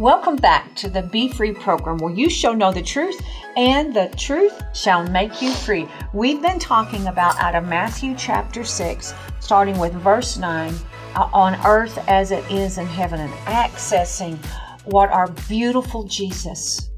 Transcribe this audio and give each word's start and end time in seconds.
Welcome 0.00 0.36
back 0.36 0.74
to 0.76 0.88
the 0.88 1.02
Be 1.02 1.28
Free 1.28 1.52
program 1.52 1.98
where 1.98 2.14
you 2.14 2.30
shall 2.30 2.54
know 2.54 2.72
the 2.72 2.80
truth 2.80 3.20
and 3.54 3.94
the 3.94 4.08
truth 4.16 4.58
shall 4.74 5.06
make 5.06 5.42
you 5.42 5.52
free. 5.52 5.86
We've 6.14 6.40
been 6.40 6.58
talking 6.58 7.06
about 7.06 7.38
out 7.38 7.54
of 7.54 7.68
Matthew 7.68 8.14
chapter 8.16 8.64
6, 8.64 9.12
starting 9.40 9.78
with 9.78 9.92
verse 9.92 10.38
9, 10.38 10.72
uh, 11.16 11.28
on 11.34 11.54
earth 11.66 11.98
as 12.08 12.30
it 12.30 12.50
is 12.50 12.78
in 12.78 12.86
heaven, 12.86 13.20
and 13.20 13.30
accessing 13.44 14.42
what 14.86 15.10
our 15.10 15.28
beautiful 15.46 16.04
Jesus 16.04 16.88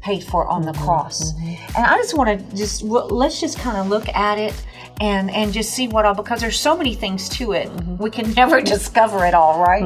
paid 0.00 0.24
for 0.24 0.48
on 0.48 0.62
the 0.62 0.72
mm-hmm, 0.72 0.82
cross. 0.82 1.34
Mm-hmm. 1.34 1.76
And 1.76 1.84
I 1.84 1.98
just 1.98 2.16
want 2.16 2.40
to 2.40 2.56
just 2.56 2.80
let's 2.80 3.38
just 3.38 3.58
kind 3.58 3.76
of 3.76 3.88
look 3.88 4.08
at 4.08 4.38
it 4.38 4.54
and 5.00 5.30
and 5.30 5.52
just 5.52 5.70
see 5.72 5.88
what 5.88 6.04
all 6.04 6.14
because 6.14 6.40
there's 6.40 6.58
so 6.58 6.76
many 6.76 6.94
things 6.94 7.28
to 7.28 7.52
it. 7.52 7.68
Mm-hmm. 7.68 7.96
We 7.98 8.10
can 8.10 8.32
never 8.36 8.60
discover 8.60 9.26
it 9.26 9.34
all, 9.34 9.60
right? 9.60 9.82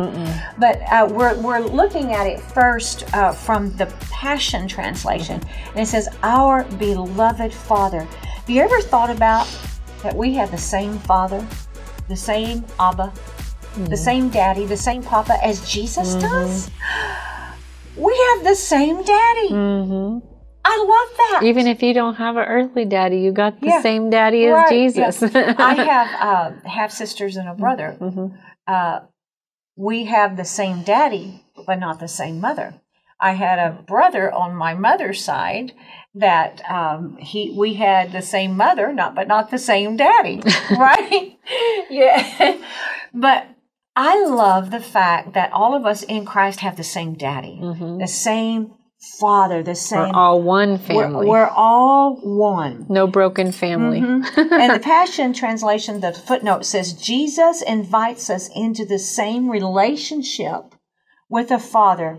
But 0.58 0.80
uh, 0.90 1.08
we're 1.10 1.40
we're 1.40 1.60
looking 1.60 2.12
at 2.12 2.26
it 2.26 2.40
first 2.40 3.12
uh, 3.14 3.32
from 3.32 3.76
the 3.76 3.86
Passion 4.10 4.68
translation, 4.68 5.40
and 5.70 5.78
it 5.80 5.86
says, 5.86 6.08
"Our 6.22 6.64
beloved 6.78 7.52
Father." 7.52 8.04
Have 8.04 8.48
you 8.48 8.62
ever 8.62 8.80
thought 8.80 9.10
about 9.10 9.46
that 10.02 10.14
we 10.16 10.34
have 10.34 10.50
the 10.50 10.58
same 10.58 10.98
Father, 10.98 11.46
the 12.08 12.16
same 12.16 12.64
Abba, 12.78 13.12
the 13.74 13.80
mm-hmm. 13.80 13.94
same 13.94 14.28
Daddy, 14.30 14.66
the 14.66 14.76
same 14.76 15.02
Papa 15.02 15.38
as 15.44 15.68
Jesus 15.68 16.14
mm-hmm. 16.14 16.20
does? 16.20 16.70
We 17.96 18.16
have 18.34 18.44
the 18.44 18.54
same 18.54 19.02
daddy. 19.02 19.48
Mm-hmm. 20.70 20.90
I 20.90 20.94
love 20.94 21.16
that. 21.16 21.48
Even 21.48 21.66
if 21.66 21.82
you 21.82 21.94
don't 21.94 22.14
have 22.14 22.36
an 22.36 22.44
earthly 22.44 22.84
daddy, 22.84 23.18
you 23.18 23.32
got 23.32 23.60
the 23.60 23.68
yeah. 23.68 23.82
same 23.82 24.10
daddy 24.10 24.46
as. 24.46 24.68
Jesus. 24.68 25.22
Yeah. 25.22 25.54
I 25.58 25.74
have 25.74 26.08
uh, 26.20 26.68
half 26.68 26.92
sisters 26.92 27.36
and 27.36 27.48
a 27.48 27.54
brother. 27.54 27.96
Mm-hmm. 28.00 28.36
Uh, 28.66 29.00
we 29.76 30.04
have 30.04 30.36
the 30.36 30.44
same 30.44 30.82
daddy, 30.82 31.44
but 31.66 31.78
not 31.78 32.00
the 32.00 32.08
same 32.08 32.40
mother. 32.40 32.74
I 33.20 33.32
had 33.32 33.58
a 33.58 33.82
brother 33.82 34.32
on 34.32 34.54
my 34.54 34.74
mother's 34.74 35.22
side 35.22 35.72
that 36.14 36.62
um, 36.68 37.16
he 37.18 37.54
we 37.56 37.74
had 37.74 38.12
the 38.12 38.22
same 38.22 38.56
mother, 38.56 38.92
not 38.92 39.14
but 39.14 39.28
not 39.28 39.50
the 39.50 39.58
same 39.58 39.96
daddy, 39.96 40.42
right? 40.70 41.38
yeah, 41.90 42.58
but 43.12 43.46
I 43.94 44.24
love 44.24 44.70
the 44.70 44.80
fact 44.80 45.34
that 45.34 45.52
all 45.52 45.74
of 45.74 45.84
us 45.84 46.02
in 46.02 46.24
Christ 46.24 46.60
have 46.60 46.76
the 46.76 46.84
same 46.84 47.14
daddy, 47.14 47.58
mm-hmm. 47.60 47.98
the 47.98 48.08
same 48.08 48.72
father, 49.00 49.62
the 49.62 49.74
same. 49.74 50.00
We're 50.00 50.14
all 50.14 50.42
one 50.42 50.78
family. 50.78 51.26
We're, 51.26 51.32
we're 51.32 51.48
all 51.48 52.16
one. 52.22 52.86
No 52.88 53.06
broken 53.06 53.52
family. 53.52 54.00
Mm-hmm. 54.00 54.52
and 54.52 54.74
the 54.74 54.80
Passion 54.80 55.32
Translation, 55.32 56.00
the 56.00 56.12
footnote 56.12 56.66
says 56.66 56.92
Jesus 56.92 57.62
invites 57.62 58.28
us 58.28 58.50
into 58.54 58.84
the 58.84 58.98
same 58.98 59.50
relationship 59.50 60.74
with 61.28 61.48
the 61.48 61.58
Father 61.58 62.18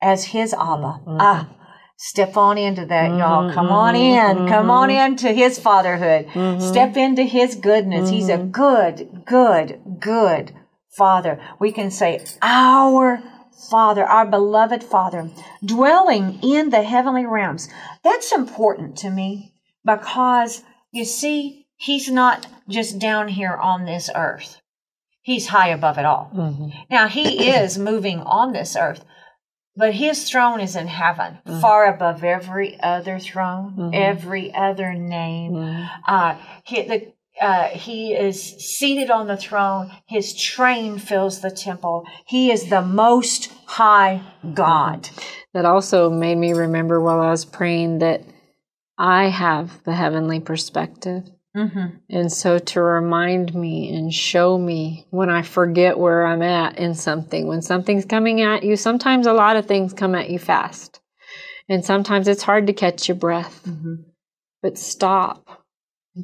as 0.00 0.26
his 0.26 0.54
Abba. 0.54 1.00
Mm-hmm. 1.00 1.16
Ah, 1.20 1.48
step 1.96 2.36
on 2.36 2.58
into 2.58 2.86
that, 2.86 3.10
y'all. 3.10 3.46
Mm-hmm. 3.46 3.54
Come 3.54 3.68
on 3.68 3.96
in. 3.96 4.36
Mm-hmm. 4.36 4.48
Come 4.48 4.70
on 4.70 4.90
into 4.90 5.32
his 5.32 5.58
fatherhood. 5.58 6.26
Mm-hmm. 6.28 6.60
Step 6.60 6.96
into 6.96 7.24
his 7.24 7.56
goodness. 7.56 8.08
He's 8.08 8.28
a 8.28 8.38
good, 8.38 9.24
good, 9.26 9.80
good 9.98 10.52
Father. 10.96 11.40
We 11.58 11.72
can 11.72 11.90
say, 11.90 12.24
Our 12.40 13.22
Father, 13.68 14.04
our 14.04 14.26
beloved 14.26 14.82
Father, 14.82 15.30
dwelling 15.64 16.40
in 16.42 16.70
the 16.70 16.82
heavenly 16.82 17.26
realms. 17.26 17.68
That's 18.02 18.32
important 18.32 18.96
to 18.98 19.10
me 19.10 19.54
because 19.84 20.62
you 20.92 21.04
see, 21.04 21.66
He's 21.76 22.10
not 22.10 22.46
just 22.68 22.98
down 22.98 23.28
here 23.28 23.54
on 23.54 23.86
this 23.86 24.10
earth. 24.14 24.60
He's 25.22 25.48
high 25.48 25.68
above 25.68 25.96
it 25.96 26.04
all. 26.04 26.30
Mm-hmm. 26.34 26.68
Now, 26.90 27.08
He 27.08 27.48
is 27.50 27.78
moving 27.90 28.20
on 28.20 28.52
this 28.52 28.76
earth, 28.76 29.04
but 29.76 29.94
His 29.94 30.28
throne 30.28 30.60
is 30.60 30.76
in 30.76 30.88
heaven, 30.88 31.38
mm-hmm. 31.46 31.60
far 31.60 31.86
above 31.86 32.22
every 32.22 32.78
other 32.80 33.18
throne, 33.18 33.72
mm-hmm. 33.76 33.90
every 33.94 34.54
other 34.54 34.92
name. 34.92 35.52
Mm-hmm. 35.52 35.86
Uh, 36.06 36.36
he, 36.64 36.82
the 36.82 37.12
uh, 37.40 37.68
he 37.68 38.12
is 38.12 38.40
seated 38.40 39.10
on 39.10 39.26
the 39.26 39.36
throne. 39.36 39.90
His 40.06 40.34
train 40.34 40.98
fills 40.98 41.40
the 41.40 41.50
temple. 41.50 42.04
He 42.26 42.50
is 42.52 42.68
the 42.68 42.82
most 42.82 43.50
high 43.66 44.22
God. 44.52 45.08
That 45.54 45.64
also 45.64 46.10
made 46.10 46.36
me 46.36 46.52
remember 46.52 47.00
while 47.00 47.20
I 47.20 47.30
was 47.30 47.44
praying 47.44 47.98
that 48.00 48.22
I 48.98 49.28
have 49.28 49.82
the 49.84 49.94
heavenly 49.94 50.40
perspective. 50.40 51.30
Mm-hmm. 51.56 51.96
And 52.10 52.30
so 52.30 52.58
to 52.58 52.80
remind 52.80 53.54
me 53.54 53.96
and 53.96 54.12
show 54.12 54.56
me 54.56 55.06
when 55.10 55.30
I 55.30 55.42
forget 55.42 55.98
where 55.98 56.26
I'm 56.26 56.42
at 56.42 56.78
in 56.78 56.94
something, 56.94 57.46
when 57.46 57.62
something's 57.62 58.04
coming 58.04 58.42
at 58.42 58.62
you, 58.62 58.76
sometimes 58.76 59.26
a 59.26 59.32
lot 59.32 59.56
of 59.56 59.66
things 59.66 59.92
come 59.92 60.14
at 60.14 60.30
you 60.30 60.38
fast. 60.38 61.00
And 61.68 61.84
sometimes 61.84 62.28
it's 62.28 62.42
hard 62.42 62.66
to 62.66 62.72
catch 62.72 63.08
your 63.08 63.16
breath. 63.16 63.62
Mm-hmm. 63.64 63.94
But 64.62 64.78
stop 64.78 65.59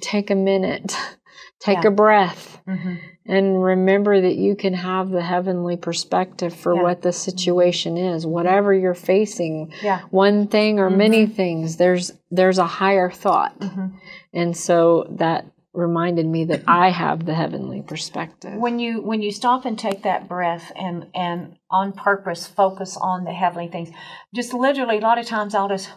take 0.01 0.31
a 0.31 0.35
minute, 0.35 0.97
take 1.61 1.83
yeah. 1.83 1.89
a 1.89 1.91
breath, 1.91 2.61
mm-hmm. 2.67 2.95
and 3.27 3.63
remember 3.63 4.21
that 4.21 4.37
you 4.37 4.57
can 4.57 4.75
have 4.75 5.11
the 5.11 5.23
heavenly 5.23 5.77
perspective 5.77 6.55
for 6.55 6.75
yeah. 6.75 6.83
what 6.83 7.03
the 7.03 7.13
situation 7.13 7.97
is, 7.97 8.27
whatever 8.27 8.73
you're 8.75 8.95
facing. 8.95 9.73
Yeah. 9.83 10.03
One 10.11 10.49
thing 10.49 10.79
or 10.79 10.89
mm-hmm. 10.89 10.99
many 10.99 11.27
things, 11.27 11.77
there's 11.77 12.13
there's 12.31 12.59
a 12.59 12.67
higher 12.67 13.11
thought, 13.11 13.59
mm-hmm. 13.59 13.97
and 14.33 14.57
so 14.57 15.07
that 15.19 15.47
reminded 15.77 16.27
me 16.27 16.45
that 16.47 16.63
I 16.67 16.89
have 16.89 17.27
the 17.27 17.35
heavenly 17.35 17.83
perspective. 17.83 18.55
When 18.55 18.79
you 18.79 19.03
when 19.03 19.23
you 19.23 19.31
stop 19.31 19.65
and 19.65 19.79
take 19.79 20.03
that 20.03 20.29
breath 20.29 20.73
and 20.75 21.07
and 21.15 21.57
on 21.71 21.93
purpose 21.93 22.47
focus 22.47 22.97
on 22.97 23.25
the 23.25 23.33
heavenly 23.33 23.69
things, 23.69 23.91
just 24.35 24.55
literally 24.55 24.99
a 24.99 25.01
lot 25.01 25.19
of 25.19 25.27
times 25.27 25.55
I'll 25.55 25.69
just 25.69 25.91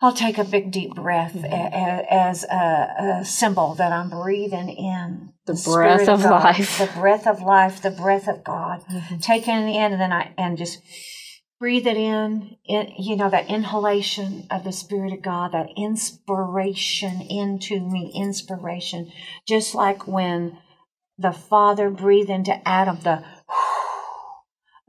I'll 0.00 0.12
take 0.12 0.36
a 0.36 0.44
big 0.44 0.70
deep 0.70 0.94
breath 0.94 1.32
mm-hmm. 1.32 1.44
a, 1.46 2.04
as 2.10 2.44
a, 2.44 3.20
a, 3.20 3.24
symbol 3.24 3.74
that 3.76 3.92
I'm 3.92 4.10
breathing 4.10 4.68
in 4.68 5.32
the, 5.46 5.54
the 5.54 5.62
breath 5.64 6.08
of, 6.08 6.22
of 6.22 6.30
life, 6.30 6.78
the 6.78 6.90
breath 6.98 7.26
of 7.26 7.40
life, 7.40 7.80
the 7.80 7.90
breath 7.90 8.28
of 8.28 8.44
God. 8.44 8.82
Mm-hmm. 8.90 9.18
Take 9.18 9.48
it 9.48 9.52
in, 9.52 9.92
and 9.92 10.00
then 10.00 10.12
I 10.12 10.34
and 10.36 10.58
just 10.58 10.82
breathe 11.58 11.86
it 11.86 11.96
in, 11.96 12.56
in. 12.66 12.92
You 12.98 13.16
know 13.16 13.30
that 13.30 13.48
inhalation 13.48 14.46
of 14.50 14.64
the 14.64 14.72
Spirit 14.72 15.14
of 15.14 15.22
God, 15.22 15.52
that 15.52 15.68
inspiration 15.78 17.22
into 17.22 17.80
me, 17.80 18.12
inspiration, 18.14 19.10
just 19.48 19.74
like 19.74 20.06
when 20.06 20.58
the 21.16 21.32
Father 21.32 21.88
breathed 21.88 22.28
into 22.28 22.68
Adam 22.68 22.98
the 23.02 23.24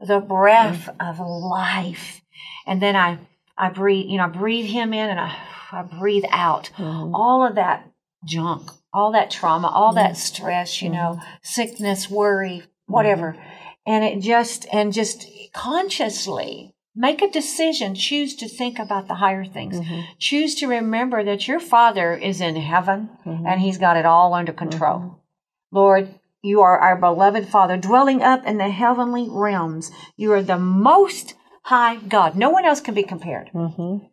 the 0.00 0.20
breath 0.20 0.86
mm-hmm. 0.86 1.08
of 1.08 1.18
life, 1.18 2.20
and 2.66 2.82
then 2.82 2.94
I 2.94 3.20
I 3.58 3.70
breathe, 3.70 4.06
you 4.06 4.18
know, 4.18 4.24
I 4.24 4.28
breathe 4.28 4.66
him 4.66 4.92
in 4.92 5.10
and 5.10 5.20
I, 5.20 5.36
I 5.72 5.82
breathe 5.82 6.24
out. 6.30 6.70
Mm-hmm. 6.76 7.14
All 7.14 7.46
of 7.46 7.56
that 7.56 7.90
junk, 8.24 8.70
all 8.92 9.12
that 9.12 9.30
trauma, 9.30 9.68
all 9.68 9.88
mm-hmm. 9.88 9.96
that 9.96 10.16
stress, 10.16 10.80
you 10.80 10.90
know, 10.90 11.16
mm-hmm. 11.18 11.28
sickness, 11.42 12.08
worry, 12.08 12.62
whatever. 12.86 13.32
Mm-hmm. 13.32 13.42
And 13.86 14.04
it 14.04 14.20
just, 14.20 14.66
and 14.72 14.92
just 14.92 15.26
consciously 15.52 16.74
make 16.94 17.22
a 17.22 17.30
decision, 17.30 17.94
choose 17.94 18.34
to 18.36 18.48
think 18.48 18.78
about 18.78 19.08
the 19.08 19.14
higher 19.14 19.44
things. 19.44 19.78
Mm-hmm. 19.78 20.00
Choose 20.18 20.56
to 20.56 20.66
remember 20.66 21.24
that 21.24 21.46
your 21.46 21.60
Father 21.60 22.14
is 22.14 22.40
in 22.40 22.56
heaven 22.56 23.10
mm-hmm. 23.24 23.46
and 23.46 23.60
He's 23.60 23.78
got 23.78 23.96
it 23.96 24.04
all 24.04 24.34
under 24.34 24.52
control. 24.52 25.22
Lord, 25.70 26.14
you 26.42 26.60
are 26.60 26.78
our 26.78 26.96
beloved 26.96 27.48
Father, 27.48 27.76
dwelling 27.76 28.22
up 28.22 28.44
in 28.46 28.58
the 28.58 28.68
heavenly 28.68 29.28
realms. 29.30 29.90
You 30.16 30.32
are 30.32 30.42
the 30.42 30.58
most 30.58 31.34
high 31.68 31.96
God. 31.96 32.34
No 32.34 32.48
one 32.48 32.64
else 32.64 32.80
can 32.80 32.94
be 32.94 33.02
compared. 33.02 33.50
Mm-hmm. 33.54 34.06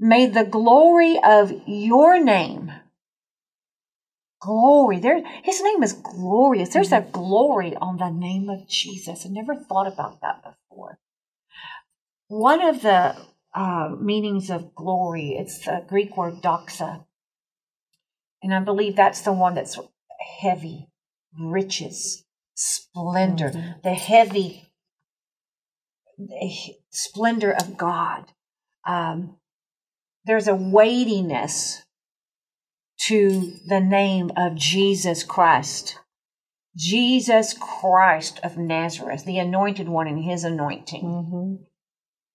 May 0.00 0.26
the 0.26 0.44
glory 0.44 1.20
of 1.22 1.52
your 1.66 2.22
name, 2.22 2.72
glory, 4.40 4.98
there, 4.98 5.22
his 5.44 5.62
name 5.62 5.84
is 5.84 5.92
glorious. 5.92 6.70
There's 6.70 6.90
mm-hmm. 6.90 7.08
a 7.08 7.12
glory 7.12 7.76
on 7.76 7.98
the 7.98 8.10
name 8.10 8.50
of 8.50 8.68
Jesus. 8.68 9.24
I 9.24 9.28
never 9.28 9.54
thought 9.54 9.86
about 9.86 10.20
that 10.20 10.42
before. 10.42 10.98
One 12.26 12.60
of 12.60 12.82
the 12.82 13.16
uh, 13.54 13.94
meanings 14.00 14.50
of 14.50 14.74
glory, 14.74 15.36
it's 15.38 15.64
the 15.64 15.84
Greek 15.88 16.16
word 16.16 16.42
doxa. 16.42 17.04
And 18.42 18.52
I 18.52 18.58
believe 18.60 18.96
that's 18.96 19.20
the 19.20 19.32
one 19.32 19.54
that's 19.54 19.78
heavy, 20.40 20.88
riches, 21.38 22.24
splendor, 22.56 23.50
mm-hmm. 23.50 23.80
the 23.84 23.94
heavy 23.94 24.65
splendor 26.90 27.52
of 27.52 27.76
God. 27.76 28.32
Um, 28.86 29.36
there's 30.24 30.48
a 30.48 30.54
weightiness 30.54 31.82
to 33.06 33.54
the 33.66 33.80
name 33.80 34.30
of 34.36 34.56
Jesus 34.56 35.22
Christ. 35.22 35.98
Jesus 36.76 37.54
Christ 37.54 38.40
of 38.42 38.58
Nazareth, 38.58 39.24
the 39.24 39.38
anointed 39.38 39.88
one 39.88 40.08
in 40.08 40.22
his 40.22 40.44
anointing. 40.44 41.04
Mm-hmm. 41.04 41.62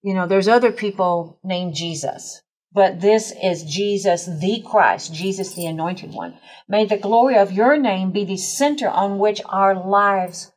You 0.01 0.13
know, 0.15 0.27
there's 0.27 0.47
other 0.47 0.71
people 0.71 1.39
named 1.43 1.75
Jesus, 1.75 2.41
but 2.73 3.01
this 3.01 3.33
is 3.43 3.63
Jesus 3.63 4.25
the 4.25 4.63
Christ, 4.65 5.13
Jesus 5.13 5.53
the 5.53 5.67
anointed 5.67 6.11
one. 6.11 6.39
May 6.67 6.85
the 6.85 6.97
glory 6.97 7.37
of 7.37 7.51
your 7.51 7.77
name 7.77 8.11
be 8.11 8.25
the 8.25 8.37
center 8.37 8.89
on 8.89 9.19
which 9.19 9.41
our 9.45 9.75
lives 9.75 10.51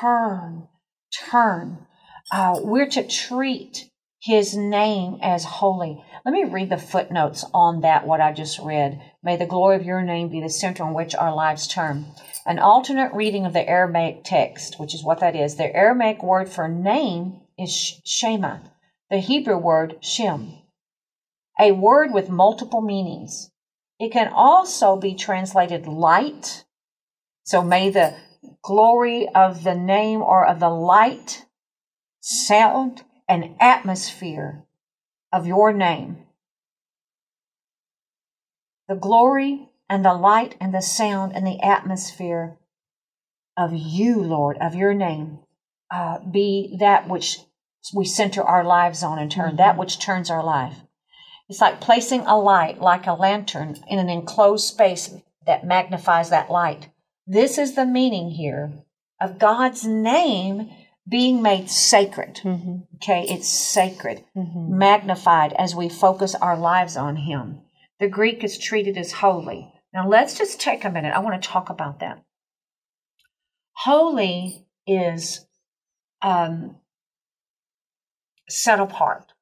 turn, 0.00 0.66
turn 1.30 1.86
uh, 2.30 2.60
we're 2.62 2.88
to 2.88 3.06
treat 3.06 3.90
his 4.20 4.56
name 4.56 5.18
as 5.22 5.44
holy. 5.44 6.02
Let 6.24 6.32
me 6.32 6.44
read 6.44 6.70
the 6.70 6.76
footnotes 6.76 7.44
on 7.54 7.82
that, 7.82 8.06
what 8.06 8.20
I 8.20 8.32
just 8.32 8.58
read. 8.58 9.00
May 9.22 9.36
the 9.36 9.46
glory 9.46 9.76
of 9.76 9.84
your 9.84 10.02
name 10.02 10.28
be 10.28 10.40
the 10.40 10.50
center 10.50 10.82
on 10.82 10.94
which 10.94 11.14
our 11.14 11.34
lives 11.34 11.68
turn. 11.68 12.06
An 12.44 12.58
alternate 12.58 13.12
reading 13.12 13.46
of 13.46 13.52
the 13.52 13.68
Aramaic 13.68 14.24
text, 14.24 14.80
which 14.80 14.94
is 14.94 15.04
what 15.04 15.20
that 15.20 15.36
is, 15.36 15.54
the 15.54 15.74
Aramaic 15.74 16.22
word 16.22 16.48
for 16.48 16.68
name 16.68 17.40
is 17.56 18.00
Shema, 18.04 18.58
the 19.10 19.18
Hebrew 19.18 19.58
word 19.58 19.98
Shem, 20.00 20.58
a 21.60 21.72
word 21.72 22.12
with 22.12 22.28
multiple 22.28 22.82
meanings. 22.82 23.50
It 23.98 24.12
can 24.12 24.28
also 24.34 24.96
be 24.96 25.14
translated 25.14 25.86
light. 25.86 26.64
So 27.44 27.62
may 27.62 27.90
the 27.90 28.14
glory 28.62 29.28
of 29.28 29.62
the 29.62 29.74
name 29.74 30.20
or 30.20 30.46
of 30.46 30.60
the 30.60 30.68
light, 30.68 31.45
sound, 32.26 33.04
and 33.28 33.54
atmosphere 33.60 34.64
of 35.32 35.46
your 35.46 35.72
name. 35.72 36.18
The 38.88 38.96
glory 38.96 39.68
and 39.88 40.04
the 40.04 40.12
light 40.14 40.56
and 40.60 40.74
the 40.74 40.82
sound 40.82 41.36
and 41.36 41.46
the 41.46 41.60
atmosphere 41.62 42.58
of 43.56 43.72
you, 43.72 44.20
Lord, 44.20 44.58
of 44.60 44.74
your 44.74 44.92
name, 44.92 45.38
uh, 45.88 46.18
be 46.18 46.76
that 46.80 47.08
which 47.08 47.38
we 47.94 48.04
center 48.04 48.42
our 48.42 48.64
lives 48.64 49.04
on 49.04 49.20
and 49.20 49.30
turn, 49.30 49.50
mm-hmm. 49.50 49.56
that 49.58 49.78
which 49.78 50.00
turns 50.00 50.28
our 50.28 50.42
life. 50.42 50.78
It's 51.48 51.60
like 51.60 51.80
placing 51.80 52.22
a 52.22 52.36
light, 52.36 52.80
like 52.80 53.06
a 53.06 53.12
lantern, 53.12 53.76
in 53.86 54.00
an 54.00 54.08
enclosed 54.08 54.66
space 54.66 55.14
that 55.46 55.64
magnifies 55.64 56.30
that 56.30 56.50
light. 56.50 56.88
This 57.24 57.56
is 57.56 57.76
the 57.76 57.86
meaning 57.86 58.32
here 58.32 58.72
of 59.20 59.38
God's 59.38 59.84
name 59.84 60.70
being 61.08 61.42
made 61.42 61.70
sacred. 61.70 62.40
Mm-hmm. 62.42 62.78
Okay, 62.96 63.26
it's 63.28 63.48
sacred, 63.48 64.24
mm-hmm. 64.36 64.78
magnified 64.78 65.52
as 65.52 65.74
we 65.74 65.88
focus 65.88 66.34
our 66.34 66.56
lives 66.56 66.96
on 66.96 67.16
Him. 67.16 67.60
The 68.00 68.08
Greek 68.08 68.42
is 68.44 68.58
treated 68.58 68.96
as 68.98 69.12
holy. 69.12 69.72
Now, 69.94 70.08
let's 70.08 70.36
just 70.36 70.60
take 70.60 70.84
a 70.84 70.90
minute. 70.90 71.14
I 71.14 71.20
want 71.20 71.40
to 71.40 71.48
talk 71.48 71.70
about 71.70 72.00
that. 72.00 72.22
Holy 73.72 74.66
is 74.86 75.46
um, 76.22 76.76
set 78.48 78.80
apart, 78.80 79.32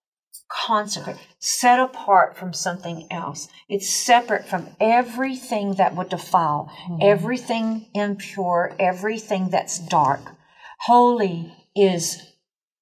consecrated, 0.49 1.21
set 1.39 1.81
apart 1.81 2.37
from 2.37 2.53
something 2.53 3.07
else. 3.11 3.49
It's 3.69 3.89
separate 3.89 4.47
from 4.47 4.69
everything 4.81 5.75
that 5.75 5.97
would 5.97 6.09
defile, 6.11 6.71
mm-hmm. 6.83 6.99
everything 7.01 7.87
impure, 7.95 8.75
everything 8.79 9.51
that's 9.51 9.79
dark. 9.79 10.21
Holy 10.81 11.55
is 11.75 12.33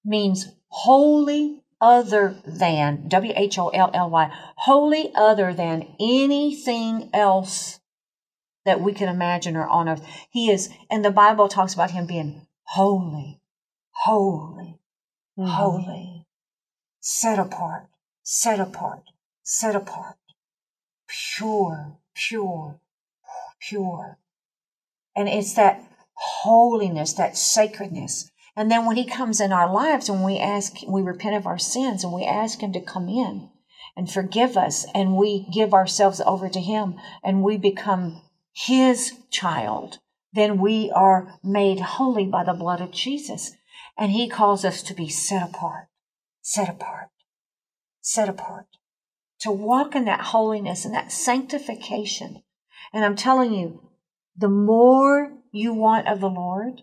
means 0.04 0.48
holy 0.68 1.62
other 1.80 2.36
than, 2.46 3.08
W 3.08 3.32
H 3.34 3.58
O 3.58 3.68
L 3.68 3.90
L 3.92 4.08
Y, 4.08 4.30
holy 4.56 5.12
other 5.14 5.52
than 5.52 5.94
anything 6.00 7.10
else 7.12 7.80
that 8.64 8.80
we 8.80 8.92
can 8.92 9.08
imagine 9.08 9.56
or 9.56 9.66
on 9.66 9.88
earth. 9.88 10.04
He 10.30 10.50
is, 10.50 10.70
and 10.88 11.04
the 11.04 11.10
Bible 11.10 11.48
talks 11.48 11.74
about 11.74 11.90
him 11.90 12.06
being 12.06 12.46
holy, 12.62 13.40
holy, 13.90 14.78
mm-hmm. 15.36 15.46
holy, 15.46 16.26
set 17.00 17.38
apart, 17.38 17.88
set 18.22 18.60
apart, 18.60 19.02
set 19.42 19.74
apart, 19.74 20.16
pure, 21.08 21.98
pure, 22.14 22.80
pure. 23.60 24.18
And 25.16 25.28
it's 25.28 25.54
that 25.54 25.82
holiness, 26.14 27.12
that 27.14 27.36
sacredness 27.36 28.30
and 28.56 28.70
then 28.70 28.84
when 28.84 28.96
he 28.96 29.04
comes 29.04 29.40
in 29.40 29.52
our 29.52 29.72
lives, 29.72 30.10
when 30.10 30.22
we 30.22 30.38
ask, 30.38 30.76
we 30.86 31.02
repent 31.02 31.36
of 31.36 31.46
our 31.46 31.58
sins 31.58 32.04
and 32.04 32.12
we 32.12 32.24
ask 32.24 32.60
him 32.60 32.72
to 32.72 32.80
come 32.80 33.08
in 33.08 33.50
and 33.96 34.10
forgive 34.10 34.56
us 34.56 34.86
and 34.94 35.16
we 35.16 35.46
give 35.52 35.72
ourselves 35.72 36.20
over 36.20 36.48
to 36.48 36.60
him 36.60 36.96
and 37.24 37.42
we 37.42 37.56
become 37.56 38.22
his 38.52 39.14
child, 39.30 39.98
then 40.34 40.60
we 40.60 40.90
are 40.90 41.38
made 41.42 41.80
holy 41.80 42.26
by 42.26 42.44
the 42.44 42.52
blood 42.52 42.82
of 42.82 42.90
Jesus. 42.90 43.52
And 43.96 44.12
he 44.12 44.28
calls 44.28 44.64
us 44.64 44.82
to 44.82 44.94
be 44.94 45.08
set 45.08 45.42
apart, 45.42 45.88
set 46.42 46.68
apart, 46.68 47.08
set 48.00 48.28
apart, 48.28 48.66
to 49.40 49.50
walk 49.50 49.94
in 49.94 50.04
that 50.04 50.20
holiness 50.20 50.84
and 50.84 50.94
that 50.94 51.12
sanctification. 51.12 52.42
And 52.92 53.04
I'm 53.04 53.16
telling 53.16 53.54
you, 53.54 53.80
the 54.36 54.48
more 54.48 55.32
you 55.52 55.74
want 55.74 56.08
of 56.08 56.20
the 56.20 56.30
Lord, 56.30 56.82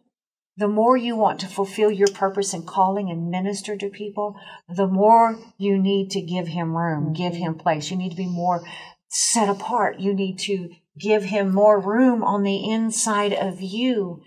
the 0.57 0.67
more 0.67 0.97
you 0.97 1.15
want 1.15 1.39
to 1.39 1.47
fulfill 1.47 1.89
your 1.89 2.09
purpose 2.09 2.53
and 2.53 2.67
calling 2.67 3.09
and 3.09 3.31
minister 3.31 3.77
to 3.77 3.89
people, 3.89 4.35
the 4.67 4.87
more 4.87 5.39
you 5.57 5.77
need 5.77 6.11
to 6.11 6.21
give 6.21 6.49
him 6.49 6.75
room, 6.75 7.05
mm-hmm. 7.05 7.13
give 7.13 7.33
him 7.33 7.55
place. 7.55 7.89
You 7.89 7.97
need 7.97 8.09
to 8.09 8.15
be 8.15 8.27
more 8.27 8.61
set 9.07 9.49
apart. 9.49 9.99
You 9.99 10.13
need 10.13 10.37
to 10.39 10.69
give 10.99 11.23
him 11.23 11.53
more 11.53 11.79
room 11.79 12.23
on 12.23 12.43
the 12.43 12.69
inside 12.69 13.33
of 13.33 13.61
you. 13.61 14.21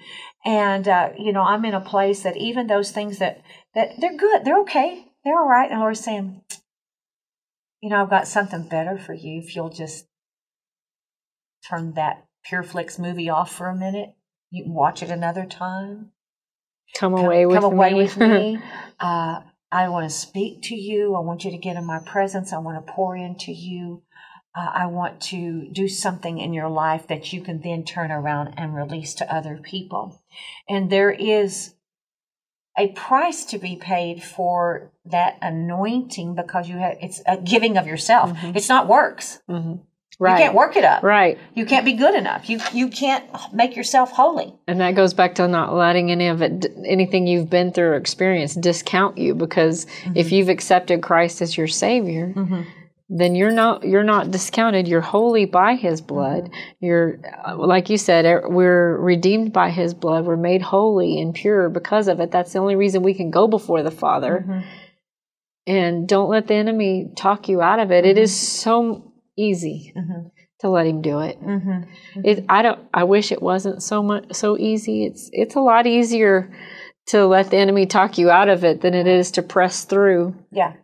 And, 0.45 0.89
uh, 0.89 1.11
you 1.19 1.33
know, 1.33 1.43
I'm 1.43 1.65
in 1.67 1.75
a 1.75 1.81
place 1.81 2.23
that 2.23 2.37
even 2.39 2.67
those 2.67 2.91
things 2.91 3.19
that, 3.19 3.43
that 3.75 3.91
they're 4.01 4.17
good, 4.17 4.45
they're 4.45 4.61
okay, 4.61 5.05
they're 5.25 5.39
all 5.39 5.49
right. 5.49 5.71
And 5.71 5.79
the 5.79 5.83
Lord's 5.83 6.01
saying, 6.01 6.41
you 7.83 7.91
know, 7.91 8.03
I've 8.03 8.11
got 8.11 8.27
something 8.27 8.69
better 8.69 8.97
for 8.97 9.13
you 9.13 9.41
if 9.41 9.55
you'll 9.55 9.69
just 9.69 10.07
turn 11.69 11.93
that 11.95 12.25
PureFlix 12.51 12.99
movie 12.99 13.29
off 13.29 13.55
for 13.55 13.69
a 13.69 13.77
minute. 13.77 14.15
You 14.51 14.65
can 14.65 14.75
watch 14.75 15.03
it 15.03 15.11
another 15.11 15.47
time. 15.47 16.11
Come 16.97 17.15
away 17.15 17.43
come, 17.43 17.49
with 17.49 17.61
come 17.61 17.73
away 17.73 17.93
me. 17.93 17.99
with 18.03 18.17
me. 18.19 18.59
Uh, 19.01 19.41
I 19.73 19.89
want 19.89 20.09
to 20.09 20.15
speak 20.15 20.63
to 20.65 20.77
you. 20.77 21.17
I 21.17 21.21
want 21.21 21.45
you 21.45 21.51
to 21.51 21.57
get 21.57 21.77
in 21.77 21.85
my 21.85 21.99
presence. 21.99 22.53
I 22.53 22.59
want 22.59 22.87
to 22.87 22.93
pour 22.93 23.17
into 23.17 23.51
you. 23.51 24.03
Uh, 24.55 24.71
I 24.73 24.87
want 24.87 25.21
to 25.23 25.67
do 25.73 25.89
something 25.89 26.39
in 26.39 26.53
your 26.53 26.69
life 26.69 27.09
that 27.09 27.33
you 27.33 27.41
can 27.41 27.63
then 27.63 27.85
turn 27.85 28.13
around 28.13 28.55
and 28.59 28.77
release 28.77 29.15
to 29.15 29.35
other 29.35 29.59
people. 29.61 30.23
And 30.69 30.89
there 30.89 31.11
is 31.11 31.75
a 32.79 32.89
price 32.89 33.45
to 33.47 33.59
be 33.59 33.77
paid 33.77 34.23
for 34.23 34.93
that 35.07 35.39
anointing 35.43 36.35
because 36.35 36.69
you 36.69 36.77
have 36.77 36.99
it's 37.01 37.23
a 37.27 37.39
giving 37.39 37.77
of 37.77 37.87
yourself. 37.87 38.31
Mm-hmm. 38.31 38.57
It's 38.57 38.69
not 38.69 38.89
works. 38.89 39.41
Mm-hmm. 39.49 39.83
Right. 40.23 40.39
You 40.39 40.45
can't 40.45 40.55
work 40.55 40.77
it 40.77 40.85
up. 40.85 41.03
Right. 41.03 41.37
You 41.55 41.67
can't 41.67 41.85
be 41.85 41.95
good 41.95 42.15
enough. 42.15 42.49
You 42.49 42.61
you 42.73 42.87
can't 42.87 43.25
make 43.53 43.75
yourself 43.75 44.13
holy. 44.13 44.55
And 44.69 44.81
that 44.81 44.95
goes 44.95 45.15
back 45.15 45.35
to 45.35 45.49
not 45.49 45.75
letting 45.75 46.13
any 46.13 46.29
of 46.29 46.43
it, 46.43 46.65
anything 46.87 47.27
you've 47.27 47.51
been 47.51 47.73
through 47.73 47.89
or 47.89 47.97
experienced, 47.97 48.61
discount 48.61 49.19
you. 49.19 49.35
Because 49.35 49.85
mm-hmm. 49.85 50.17
if 50.17 50.31
you've 50.31 50.49
accepted 50.49 51.03
Christ 51.03 51.43
as 51.43 51.57
your 51.57 51.67
Savior, 51.67 52.33
mm-hmm. 52.37 52.63
then 53.09 53.35
you're 53.35 53.51
not 53.51 53.83
you're 53.83 54.05
not 54.05 54.31
discounted. 54.31 54.87
You're 54.87 55.01
holy 55.01 55.45
by 55.45 55.75
His 55.75 56.01
blood. 56.01 56.45
Mm-hmm. 56.45 56.87
You're 56.87 57.19
like 57.57 57.91
you 57.91 57.99
said, 57.99 58.25
er, 58.25 58.49
we're 58.49 58.97
redeemed 58.99 59.53
by 59.53 59.71
His 59.71 59.93
blood. 59.93 60.25
We're 60.25 60.37
made 60.37 60.63
holy 60.63 61.21
and 61.21 61.35
pure 61.35 61.69
because 61.69 62.07
of 62.07 62.21
it. 62.21 62.31
That's 62.31 62.53
the 62.53 62.61
only 62.61 62.77
reason 62.77 63.03
we 63.03 63.15
can 63.15 63.33
go 63.33 63.49
before 63.49 63.83
the 63.83 63.91
Father. 63.91 64.45
Mm-hmm. 64.47 64.69
And 65.67 66.09
don't 66.09 66.31
let 66.31 66.47
the 66.47 66.55
enemy 66.55 67.11
talk 67.17 67.49
you 67.49 67.61
out 67.61 67.81
of 67.81 67.91
it. 67.91 68.05
It 68.05 68.15
mm-hmm. 68.15 68.23
is 68.23 68.39
so 68.39 69.12
easy 69.37 69.93
mm-hmm. 69.97 70.29
to 70.61 70.69
let 70.69 70.87
him 70.87 71.03
do 71.03 71.21
it. 71.21 71.41
Mm-hmm. 71.41 71.71
mm-hmm. 71.71 72.21
It. 72.25 72.45
I 72.49 72.63
don't. 72.63 72.81
I 72.93 73.05
wish 73.05 73.33
it 73.33 73.43
wasn't 73.43 73.83
so 73.83 74.03
much 74.03 74.33
so 74.35 74.59
easy. 74.59 75.05
It's 75.05 75.31
it's 75.33 75.55
a 75.55 75.61
lot 75.61 75.87
easier 75.87 76.53
to 77.07 77.27
let 77.27 77.51
the 77.51 77.57
enemy 77.57 77.87
talk 77.87 78.19
you 78.19 78.31
out 78.31 78.49
of 78.49 78.65
it 78.65 78.81
than 78.81 78.95
it 78.95 79.07
is 79.07 79.33
to 79.33 79.43
press 79.43 79.85
through. 79.85 80.35
Yeah. 80.51 80.75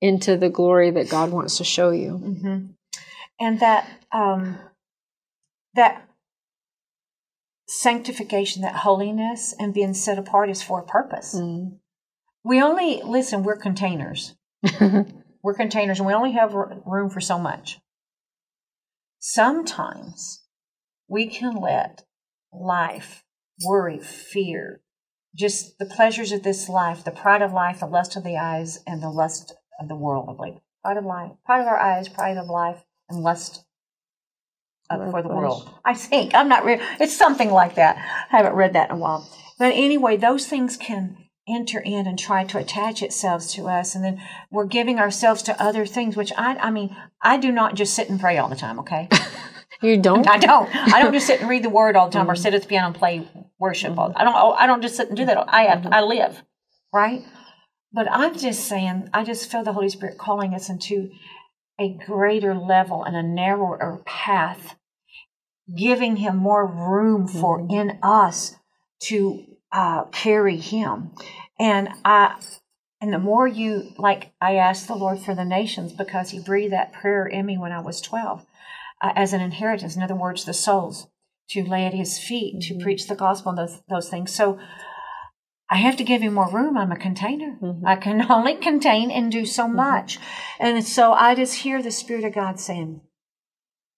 Into 0.00 0.36
the 0.36 0.50
glory 0.50 0.90
that 0.90 1.08
God 1.08 1.32
wants 1.32 1.56
to 1.58 1.64
show 1.64 1.90
you. 1.90 2.20
Mm-hmm. 2.22 2.66
And 3.40 3.60
that 3.60 3.88
um, 4.12 4.58
that 5.74 6.06
sanctification, 7.68 8.62
that 8.62 8.76
holiness, 8.76 9.54
and 9.58 9.74
being 9.74 9.94
set 9.94 10.18
apart 10.18 10.50
is 10.50 10.62
for 10.62 10.80
a 10.80 10.86
purpose. 10.86 11.34
Mm. 11.34 11.78
We 12.44 12.62
only 12.62 13.02
listen. 13.02 13.42
We're 13.42 13.56
containers. 13.56 14.34
We're 15.46 15.54
containers 15.54 16.00
and 16.00 16.08
we 16.08 16.12
only 16.12 16.32
have 16.32 16.54
room 16.54 17.08
for 17.08 17.20
so 17.20 17.38
much. 17.38 17.78
Sometimes 19.20 20.42
we 21.06 21.28
can 21.28 21.54
let 21.54 22.02
life, 22.52 23.22
worry, 23.64 24.00
fear, 24.00 24.80
just 25.36 25.78
the 25.78 25.86
pleasures 25.86 26.32
of 26.32 26.42
this 26.42 26.68
life, 26.68 27.04
the 27.04 27.12
pride 27.12 27.42
of 27.42 27.52
life, 27.52 27.78
the 27.78 27.86
lust 27.86 28.16
of 28.16 28.24
the 28.24 28.36
eyes, 28.36 28.80
and 28.88 29.00
the 29.00 29.08
lust 29.08 29.54
of 29.78 29.86
the 29.86 29.94
world. 29.94 30.36
Like 30.40 30.56
pride 30.82 30.96
of 30.96 31.04
life, 31.04 31.30
pride 31.44 31.60
of 31.60 31.68
our 31.68 31.78
eyes, 31.78 32.08
pride 32.08 32.38
of 32.38 32.48
life, 32.48 32.82
and 33.08 33.22
lust 33.22 33.64
of, 34.90 35.12
for 35.12 35.22
the 35.22 35.28
world. 35.28 35.72
I 35.84 35.94
think 35.94 36.34
I'm 36.34 36.48
not. 36.48 36.64
Re- 36.64 36.82
it's 36.98 37.16
something 37.16 37.52
like 37.52 37.76
that. 37.76 37.98
I 38.32 38.38
haven't 38.38 38.54
read 38.56 38.72
that 38.72 38.90
in 38.90 38.96
a 38.96 38.98
while. 38.98 39.30
But 39.60 39.74
anyway, 39.74 40.16
those 40.16 40.48
things 40.48 40.76
can 40.76 41.25
enter 41.48 41.78
in 41.80 42.06
and 42.06 42.18
try 42.18 42.44
to 42.44 42.58
attach 42.58 43.02
itself 43.02 43.48
to 43.48 43.68
us 43.68 43.94
and 43.94 44.04
then 44.04 44.20
we're 44.50 44.66
giving 44.66 44.98
ourselves 44.98 45.42
to 45.42 45.62
other 45.62 45.86
things 45.86 46.16
which 46.16 46.32
i 46.36 46.56
i 46.56 46.70
mean 46.70 46.94
i 47.22 47.36
do 47.36 47.52
not 47.52 47.74
just 47.74 47.94
sit 47.94 48.08
and 48.10 48.20
pray 48.20 48.38
all 48.38 48.48
the 48.48 48.56
time 48.56 48.78
okay 48.78 49.08
you 49.82 49.96
don't 49.96 50.28
i 50.28 50.36
don't 50.38 50.74
i 50.74 51.02
don't 51.02 51.12
just 51.12 51.26
sit 51.26 51.40
and 51.40 51.48
read 51.48 51.62
the 51.62 51.70
word 51.70 51.96
all 51.96 52.06
the 52.06 52.12
time 52.12 52.22
mm-hmm. 52.22 52.32
or 52.32 52.36
sit 52.36 52.54
at 52.54 52.62
the 52.62 52.68
piano 52.68 52.88
and 52.88 52.96
play 52.96 53.26
worship 53.58 53.92
mm-hmm. 53.94 54.16
i 54.16 54.24
don't 54.24 54.34
i 54.58 54.66
don't 54.66 54.82
just 54.82 54.96
sit 54.96 55.08
and 55.08 55.16
do 55.16 55.24
that 55.24 55.38
i 55.48 55.62
have 55.62 55.86
i 55.92 56.00
live 56.00 56.42
right 56.92 57.22
But 57.92 58.08
I'm 58.10 58.36
just 58.36 58.66
saying, 58.66 59.08
I 59.14 59.24
just 59.24 59.50
feel 59.50 59.62
the 59.64 59.72
Holy 59.72 59.88
Spirit 59.88 60.18
calling 60.18 60.52
us 60.52 60.68
into 60.68 61.08
a 61.80 61.96
greater 62.06 62.54
level 62.54 63.02
and 63.02 63.16
a 63.16 63.22
narrower 63.22 64.02
path, 64.04 64.76
giving 65.74 66.16
Him 66.16 66.36
more 66.36 66.66
room 66.66 67.26
for 67.26 67.58
Mm-hmm. 67.58 67.70
in 67.70 67.98
us 68.02 68.56
to 69.04 69.44
uh, 69.76 70.04
carry 70.06 70.56
Him. 70.56 71.10
And 71.60 71.90
I, 72.04 72.40
and 73.00 73.12
the 73.12 73.18
more 73.18 73.46
you 73.46 73.92
like, 73.98 74.32
I 74.40 74.56
asked 74.56 74.88
the 74.88 74.94
Lord 74.94 75.20
for 75.20 75.34
the 75.34 75.44
nations 75.44 75.92
because 75.92 76.30
He 76.30 76.40
breathed 76.40 76.72
that 76.72 76.94
prayer 76.94 77.26
in 77.26 77.44
me 77.44 77.58
when 77.58 77.72
I 77.72 77.80
was 77.80 78.00
twelve, 78.00 78.44
uh, 79.02 79.12
as 79.14 79.34
an 79.34 79.42
inheritance. 79.42 79.94
In 79.94 80.02
other 80.02 80.16
words, 80.16 80.44
the 80.44 80.54
souls 80.54 81.08
to 81.50 81.62
lay 81.62 81.84
at 81.84 81.92
His 81.92 82.18
feet 82.18 82.62
to 82.62 82.78
preach 82.78 83.06
the 83.06 83.14
gospel 83.14 83.50
and 83.50 83.58
those 83.58 83.82
those 83.88 84.08
things. 84.08 84.34
So. 84.34 84.58
I 85.68 85.78
have 85.78 85.96
to 85.96 86.04
give 86.04 86.22
him 86.22 86.34
more 86.34 86.48
room. 86.48 86.78
I'm 86.78 86.92
a 86.92 86.96
container. 86.96 87.58
I 87.84 87.96
can 87.96 88.24
only 88.30 88.54
contain 88.54 89.10
and 89.10 89.32
do 89.32 89.44
so 89.44 89.66
much. 89.66 90.16
And 90.60 90.84
so 90.84 91.12
I 91.12 91.34
just 91.34 91.56
hear 91.56 91.82
the 91.82 91.90
Spirit 91.90 92.22
of 92.22 92.32
God 92.32 92.60
saying, 92.60 93.00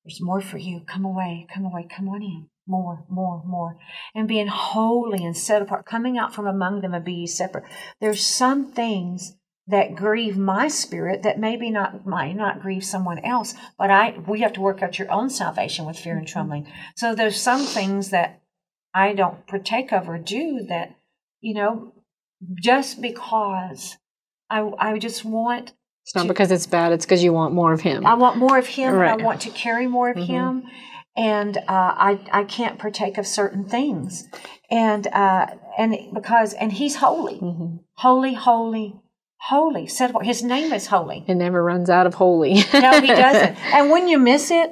There's 0.02 0.18
more 0.18 0.40
for 0.40 0.56
you. 0.56 0.80
Come 0.86 1.04
away, 1.04 1.46
come 1.52 1.66
away, 1.66 1.86
come 1.94 2.08
on 2.08 2.22
in. 2.22 2.48
More, 2.68 3.04
more, 3.08 3.42
more. 3.46 3.78
And 4.14 4.28
being 4.28 4.46
holy 4.46 5.24
and 5.24 5.36
set 5.36 5.62
apart, 5.62 5.86
coming 5.86 6.18
out 6.18 6.34
from 6.34 6.46
among 6.46 6.82
them 6.82 6.94
and 6.94 7.04
be 7.04 7.14
ye 7.14 7.26
separate. 7.26 7.64
There's 8.00 8.24
some 8.24 8.70
things 8.70 9.34
that 9.66 9.96
grieve 9.96 10.36
my 10.36 10.68
spirit 10.68 11.22
that 11.22 11.38
maybe 11.38 11.70
not 11.70 12.06
might 12.06 12.34
not 12.34 12.60
grieve 12.60 12.84
someone 12.84 13.18
else, 13.24 13.54
but 13.78 13.90
I 13.90 14.18
we 14.26 14.40
have 14.40 14.52
to 14.54 14.60
work 14.60 14.82
out 14.82 14.98
your 14.98 15.10
own 15.10 15.30
salvation 15.30 15.86
with 15.86 15.98
fear 15.98 16.16
and 16.16 16.28
trembling. 16.28 16.70
So 16.96 17.14
there's 17.14 17.40
some 17.40 17.62
things 17.62 18.10
that 18.10 18.40
I 18.94 19.14
don't 19.14 19.46
partake 19.46 19.92
of 19.92 20.08
or 20.08 20.18
do 20.18 20.64
that 20.68 20.94
you 21.40 21.54
know, 21.54 21.92
just 22.60 23.00
because 23.00 23.96
I 24.50 24.70
I 24.78 24.98
just 24.98 25.24
want 25.24 25.72
It's 26.04 26.14
not 26.14 26.26
because 26.26 26.50
it's 26.50 26.66
bad, 26.66 26.92
it's 26.92 27.04
because 27.04 27.22
you 27.22 27.32
want 27.32 27.54
more 27.54 27.72
of 27.72 27.80
Him. 27.80 28.06
I 28.06 28.14
want 28.14 28.36
more 28.36 28.58
of 28.58 28.66
him. 28.66 28.94
Right. 28.94 29.10
Mm-hmm. 29.12 29.20
I 29.20 29.24
want 29.24 29.40
to 29.42 29.50
carry 29.50 29.86
more 29.86 30.10
of 30.10 30.16
him, 30.16 30.64
and 31.18 31.58
uh, 31.58 31.62
I 31.68 32.20
I 32.32 32.44
can't 32.44 32.78
partake 32.78 33.18
of 33.18 33.26
certain 33.26 33.64
things, 33.68 34.28
and 34.70 35.06
uh, 35.08 35.46
and 35.76 35.96
because 36.14 36.54
and 36.54 36.72
he's 36.72 36.96
holy, 36.96 37.38
Mm-hmm. 37.40 37.76
holy, 37.96 38.34
holy, 38.34 38.94
holy. 39.40 39.86
Said. 39.88 40.12
His 40.22 40.42
name 40.42 40.72
is 40.72 40.86
holy. 40.86 41.24
It 41.26 41.34
never 41.34 41.62
runs 41.62 41.90
out 41.90 42.06
of 42.06 42.14
holy. 42.14 42.54
No, 42.72 43.00
he 43.00 43.08
doesn't. 43.08 43.56
and 43.74 43.90
when 43.90 44.06
you 44.08 44.18
miss 44.18 44.50
it, 44.50 44.70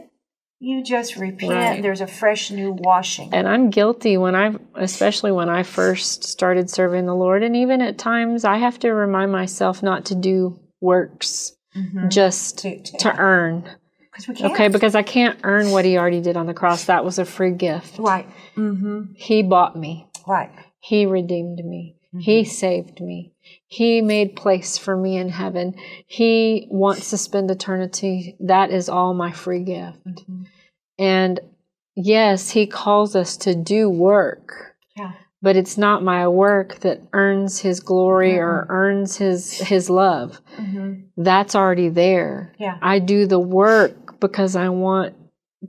you 0.61 0.83
just 0.83 1.17
repent. 1.17 1.53
Right. 1.53 1.83
There's 1.83 2.01
a 2.01 2.07
fresh 2.07 2.51
new 2.51 2.73
washing. 2.79 3.35
And 3.35 3.47
I'm 3.49 3.69
guilty 3.71 4.17
when 4.17 4.35
I, 4.35 4.55
especially 4.77 5.33
when 5.33 5.49
I 5.51 5.65
first 5.65 6.25
started 6.25 6.71
serving 6.71 7.05
the 7.07 7.15
Lord. 7.15 7.43
And 7.43 7.55
even 7.57 7.83
at 7.83 7.99
times, 7.99 8.45
I 8.45 8.57
have 8.59 8.79
to 8.79 8.91
remind 8.95 9.33
myself 9.33 9.83
not 9.83 10.07
to 10.07 10.15
do 10.15 10.59
works 10.81 11.53
just 12.09 12.59
To- 12.61 12.81
to- 12.81 12.97
to 12.99 13.17
earn. 13.19 13.65
Because 14.17 14.29
we 14.29 14.35
can't. 14.35 14.53
Okay, 14.53 14.69
because 14.69 14.95
I 14.95 15.03
can't 15.03 15.39
earn 15.45 15.71
what 15.71 15.85
He 15.85 15.99
already 15.99 16.21
did 16.21 16.37
on 16.37 16.47
the 16.47 16.55
cross. 16.55 16.85
That 16.85 17.05
was 17.05 17.19
a 17.19 17.25
free 17.25 17.53
gift. 17.53 17.99
Right. 17.99 18.27
Mm-hmm. 18.57 19.13
He 19.15 19.43
bought 19.43 19.77
me, 19.77 20.09
Right. 20.27 20.51
He 20.81 21.05
redeemed 21.05 21.65
me, 21.65 21.97
He 22.19 22.45
saved 22.45 23.01
me. 23.01 23.33
He 23.67 24.01
made 24.01 24.37
place 24.37 24.79
for 24.79 24.97
me 24.97 25.17
in 25.17 25.29
heaven. 25.29 25.75
He 26.07 26.67
wants 26.71 27.11
to 27.11 27.19
spend 27.19 27.51
eternity. 27.51 28.37
That 28.41 28.71
is 28.71 28.89
all 28.89 29.13
my 29.13 29.33
free 29.33 29.63
gift. 29.65 30.25
And 30.99 31.41
yes, 31.95 32.51
He 32.51 32.67
calls 32.67 33.15
us 33.15 33.37
to 33.39 33.55
do 33.55 33.91
work. 33.91 34.76
But 35.43 35.57
it's 35.57 35.77
not 35.79 36.03
my 36.03 36.27
work 36.29 36.81
that 36.81 37.03
earns 37.13 37.61
His 37.61 37.81
glory 37.81 38.39
or 38.39 38.67
earns 38.69 39.17
His 39.17 39.53
His 39.59 39.91
love. 39.91 40.41
Mm-hmm. 40.59 41.23
That's 41.23 41.55
already 41.55 41.89
there. 41.89 42.55
Yeah. 42.59 42.79
I 42.83 42.99
do 42.99 43.27
the 43.27 43.41
work 43.41 44.21
because 44.21 44.57
I 44.57 44.69
want 44.71 45.15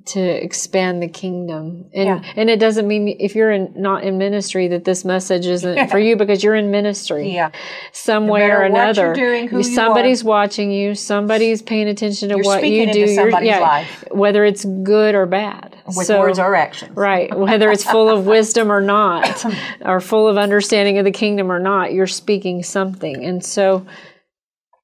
to 0.07 0.21
expand 0.21 1.01
the 1.01 1.07
kingdom. 1.07 1.89
And 1.93 2.05
Yeah. 2.07 2.21
and 2.35 2.49
it 2.49 2.59
doesn't 2.59 2.87
mean 2.87 3.15
if 3.19 3.35
you're 3.35 3.51
in, 3.51 3.73
not 3.75 4.03
in 4.03 4.17
ministry 4.17 4.67
that 4.67 4.83
this 4.83 5.03
message 5.05 5.45
isn't 5.47 5.87
for 5.91 5.97
you 5.97 6.15
because 6.17 6.43
you're 6.43 6.55
in 6.55 6.69
ministry 6.71 7.33
Yeah. 7.33 7.49
some 7.93 8.27
way 8.27 8.41
matter 8.41 8.57
or 8.65 8.69
what 8.69 8.81
another. 8.81 9.05
you're 9.05 9.13
doing, 9.15 9.47
who 9.47 9.57
you 9.59 9.63
somebody's 9.63 10.23
watching 10.23 10.71
you, 10.71 10.93
somebody's 10.93 11.61
paying 11.61 11.87
attention 11.87 12.29
to 12.29 12.35
You're 12.35 12.43
what 12.45 12.63
you 12.67 12.83
do. 12.83 12.89
into 12.89 12.99
You're- 12.99 13.15
somebody's 13.15 13.47
yeah, 13.47 13.59
life. 13.59 14.03
whether 14.11 14.45
it's 14.45 14.65
good 14.65 15.15
or 15.15 15.25
bad. 15.25 15.76
With 15.87 16.07
So- 16.07 16.19
words 16.19 16.39
or 16.39 16.55
actions. 16.55 16.95
Right. 16.95 17.35
Whether 17.35 17.71
it's 17.71 17.83
full 17.83 18.09
of 18.09 18.25
wisdom 18.25 18.71
or 18.71 18.81
not, 18.81 19.45
or 19.85 19.99
full 19.99 20.27
of 20.27 20.37
understanding 20.37 20.97
of 20.97 21.05
the 21.05 21.11
kingdom 21.11 21.51
or 21.51 21.59
not, 21.59 21.93
you're 21.93 22.07
speaking 22.07 22.63
something. 22.63 23.23
And 23.23 23.43
so 23.43 23.85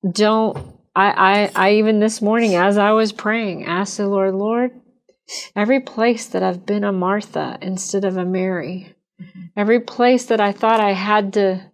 don't 0.10 0.58
I, 0.96 1.50
I 1.56 1.68
I 1.68 1.72
even 1.76 2.00
this 2.00 2.22
morning 2.22 2.56
as 2.56 2.78
I 2.78 2.92
was 2.92 3.12
praying, 3.12 3.66
asked 3.66 3.98
the 3.98 4.08
Lord, 4.08 4.36
Lord, 4.36 4.72
every 5.56 5.80
place 5.80 6.28
that 6.28 6.44
I've 6.44 6.66
been 6.66 6.84
a 6.84 6.92
Martha 6.92 7.58
instead 7.62 8.06
of 8.06 8.18
a 8.18 8.26
Mary, 8.26 8.94
mm-hmm. 9.22 9.42
every 9.58 9.80
place 9.80 10.26
that 10.26 10.40
I 10.40 10.52
thought 10.52 10.80
I 10.80 10.92
had 10.92 11.34
to 11.34 11.72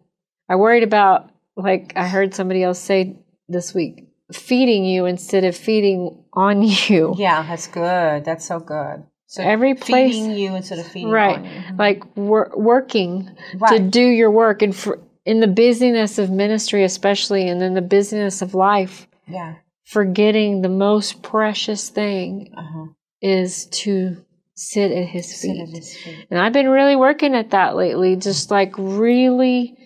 I 0.49 0.55
worried 0.55 0.83
about 0.83 1.29
like 1.55 1.93
I 1.95 2.07
heard 2.07 2.33
somebody 2.33 2.63
else 2.63 2.79
say 2.79 3.17
this 3.47 3.73
week, 3.73 4.07
feeding 4.31 4.85
you 4.85 5.05
instead 5.05 5.43
of 5.43 5.55
feeding 5.55 6.23
on 6.33 6.61
you. 6.87 7.13
Yeah, 7.17 7.43
that's 7.43 7.67
good. 7.67 8.25
That's 8.25 8.47
so 8.47 8.59
good. 8.59 9.03
So 9.31 9.43
Every 9.43 9.75
place- 9.75 10.13
feeding 10.15 10.31
you 10.31 10.55
instead 10.55 10.79
of 10.79 10.87
feeding 10.87 11.11
right 11.11 11.43
you. 11.45 11.75
like 11.77 12.01
wor- 12.17 12.51
working 12.55 13.29
to 13.69 13.77
do 13.79 14.01
your 14.01 14.31
work 14.31 14.63
and 14.63 14.75
for 14.75 14.97
in 15.23 15.39
the 15.39 15.47
busyness 15.47 16.17
of 16.17 16.31
ministry 16.31 16.83
especially 16.83 17.47
and 17.47 17.61
in 17.61 17.75
the 17.75 17.81
busyness 17.83 18.41
of 18.41 18.55
life 18.55 19.07
Yeah. 19.27 19.53
forgetting 19.85 20.61
the 20.63 20.69
most 20.87 21.21
precious 21.21 21.89
thing 21.89 22.49
Uh-huh. 22.57 22.85
is 23.21 23.65
to 23.83 24.17
sit 24.55 24.91
at 24.91 25.05
his 25.05 25.27
Sit 25.27 25.51
feet 25.51 25.61
at 25.61 25.69
his 25.69 25.95
feet. 25.95 26.25
and 26.31 26.39
i've 26.39 26.53
been 26.53 26.69
really 26.69 26.95
working 26.95 27.35
at 27.35 27.51
that 27.51 27.75
lately 27.75 28.15
just 28.15 28.49
like 28.49 28.73
really 28.77 29.77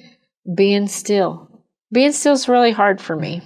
being 0.56 0.88
still 0.88 1.50
being 1.92 2.14
still 2.14 2.34
is 2.34 2.48
really 2.48 2.72
hard 2.72 3.02
for 3.02 3.16
me 3.18 3.42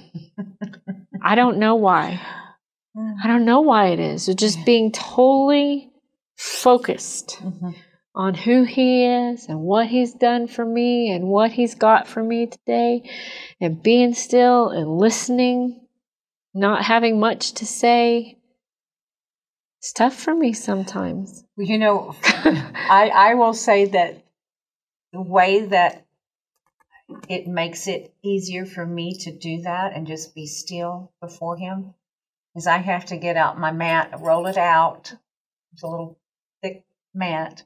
i 1.23 1.33
don't 1.35 1.57
know 1.57 1.73
why 1.75 2.19
i 3.23 3.27
don't 3.27 3.45
know 3.45 3.61
why 3.61 3.87
it 3.87 3.99
is. 3.99 4.27
It's 4.27 4.39
just 4.41 4.65
being 4.65 4.91
totally 4.91 5.91
focused 6.35 7.39
Mhm. 7.41 7.75
on 8.15 8.33
who 8.33 8.63
he 8.63 9.05
is 9.05 9.45
and 9.47 9.61
what 9.61 9.87
he's 9.87 10.13
done 10.13 10.47
for 10.47 10.65
me 10.65 11.11
and 11.11 11.27
what 11.27 11.51
he's 11.51 11.75
got 11.75 12.07
for 12.07 12.23
me 12.23 12.47
today 12.47 13.07
and 13.61 13.81
being 13.83 14.13
still 14.13 14.69
and 14.69 14.97
listening 14.97 15.81
not 16.53 16.83
having 16.83 17.19
much 17.19 17.51
to 17.53 17.65
say. 17.65 18.37
It's 19.79 19.93
tough 19.93 20.15
for 20.15 20.33
me 20.33 20.53
sometimes. 20.53 21.43
You 21.55 21.77
know, 21.77 22.15
I 22.23 23.11
I 23.13 23.33
will 23.35 23.53
say 23.53 23.85
that 23.85 24.23
the 25.13 25.21
way 25.21 25.65
that 25.67 26.03
it 27.29 27.47
makes 27.47 27.87
it 27.87 28.13
easier 28.23 28.65
for 28.65 28.85
me 28.85 29.15
to 29.19 29.31
do 29.31 29.61
that 29.61 29.93
and 29.95 30.07
just 30.07 30.33
be 30.35 30.45
still 30.47 31.11
before 31.21 31.57
him 31.57 31.93
is 32.57 32.67
I 32.67 32.77
have 32.79 33.05
to 33.05 33.17
get 33.17 33.37
out 33.37 33.59
my 33.59 33.71
mat, 33.71 34.15
roll 34.19 34.47
it 34.47 34.57
out. 34.57 35.13
It's 35.73 35.83
a 35.83 35.87
little 35.87 36.19
thick 36.61 36.83
mat. 37.13 37.63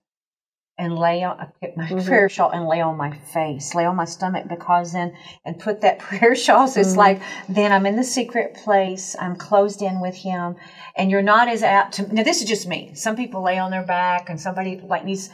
And 0.78 0.98
lay 0.98 1.24
on 1.24 1.40
I 1.40 1.48
get 1.62 1.78
my 1.78 1.86
Mhm. 1.86 2.08
prayer 2.08 2.28
shawl 2.28 2.50
and 2.50 2.66
lay 2.68 2.82
on 2.82 2.98
my 2.98 3.12
face, 3.12 3.76
lay 3.76 3.86
on 3.86 3.96
my 3.96 4.06
stomach 4.06 4.48
because 4.48 4.94
then 4.94 5.16
and 5.46 5.60
put 5.60 5.82
that 5.82 6.00
prayer 6.08 6.36
shawl. 6.36 6.68
So 6.68 6.80
it's 6.80 6.94
Mhm. 6.94 6.98
like 6.98 7.22
then 7.48 7.72
I'm 7.72 7.86
in 7.86 7.98
the 7.98 8.04
secret 8.04 8.56
place. 8.56 9.16
I'm 9.20 9.36
closed 9.36 9.82
in 9.82 10.00
with 10.02 10.16
him, 10.16 10.56
and 10.98 11.12
you're 11.12 11.22
not 11.22 11.48
as 11.48 11.62
apt 11.62 11.94
to. 11.96 12.14
Now 12.14 12.24
this 12.24 12.42
is 12.42 12.48
just 12.50 12.68
me. 12.68 12.94
Some 12.96 13.16
people 13.16 13.42
lay 13.44 13.60
on 13.60 13.70
their 13.72 13.84
back, 13.84 14.30
and 14.30 14.42
somebody 14.42 14.80
like 14.80 15.06
needs. 15.06 15.30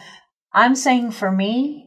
I'm 0.52 0.76
saying 0.76 1.12
for 1.12 1.32
me, 1.32 1.87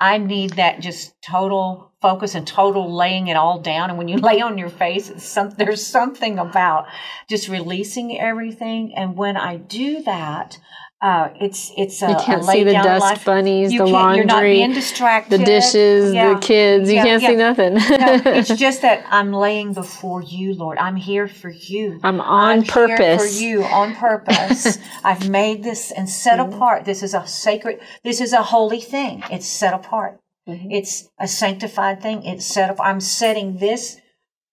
I 0.00 0.18
need 0.18 0.54
that 0.54 0.80
just 0.80 1.20
total 1.20 1.92
focus 2.00 2.34
and 2.34 2.46
total 2.46 2.94
laying 2.94 3.28
it 3.28 3.36
all 3.36 3.60
down. 3.60 3.90
And 3.90 3.98
when 3.98 4.08
you 4.08 4.16
lay 4.18 4.40
on 4.40 4.58
your 4.58 4.70
face, 4.70 5.12
some, 5.22 5.50
there's 5.50 5.86
something 5.86 6.38
about 6.38 6.86
just 7.28 7.48
releasing 7.48 8.18
everything. 8.18 8.94
And 8.96 9.16
when 9.16 9.36
I 9.36 9.56
do 9.56 10.02
that, 10.04 10.58
uh, 11.02 11.30
it's 11.40 11.72
it's 11.78 12.02
a, 12.02 12.08
you 12.10 12.16
can't 12.20 12.42
a 12.42 12.44
see 12.44 12.62
the 12.62 12.72
dust 12.72 13.00
life. 13.02 13.24
bunnies 13.24 13.72
You 13.72 13.78
the 13.78 13.86
laundry 13.86 14.16
You're 14.18 14.26
not 14.26 14.42
being 14.42 14.72
distracted. 14.72 15.40
the 15.40 15.44
dishes 15.44 16.12
Yeah. 16.12 16.34
the 16.34 16.40
kids 16.40 16.90
you 16.90 16.96
Yeah, 16.96 17.04
can't 17.04 17.22
yeah. 17.22 17.28
see 17.30 17.36
nothing 17.36 17.74
no, 17.74 18.32
it's 18.38 18.48
just 18.66 18.82
that 18.82 19.06
I'm 19.10 19.32
laying 19.32 19.72
before 19.72 20.22
you, 20.22 20.52
Lord. 20.54 20.76
I'm 20.76 20.96
here 20.96 21.26
for 21.26 21.48
you. 21.48 22.00
i'm 22.02 22.20
on 22.20 22.58
I'm 22.58 22.62
purpose 22.64 22.98
here 22.98 23.18
for 23.18 23.26
you 23.62 23.64
on 23.64 23.94
purpose. 23.94 24.78
I've 25.04 25.28
made 25.30 25.62
this 25.64 25.90
and 25.90 26.08
set 26.08 26.38
Mm-hmm. 26.38 26.52
apart. 26.54 26.84
This 26.84 27.02
is 27.02 27.14
a 27.14 27.26
sacred. 27.26 27.80
This 28.04 28.20
is 28.20 28.32
a 28.34 28.42
holy 28.42 28.80
thing. 28.80 29.22
It's 29.30 29.46
set 29.46 29.72
apart. 29.72 30.20
Mhm. 30.48 30.66
It's 30.70 31.08
a 31.18 31.26
sanctified 31.28 32.02
thing. 32.02 32.24
It's 32.24 32.44
set 32.44 32.68
up. 32.70 32.76
I'm 32.80 33.00
setting 33.00 33.56
this 33.56 33.96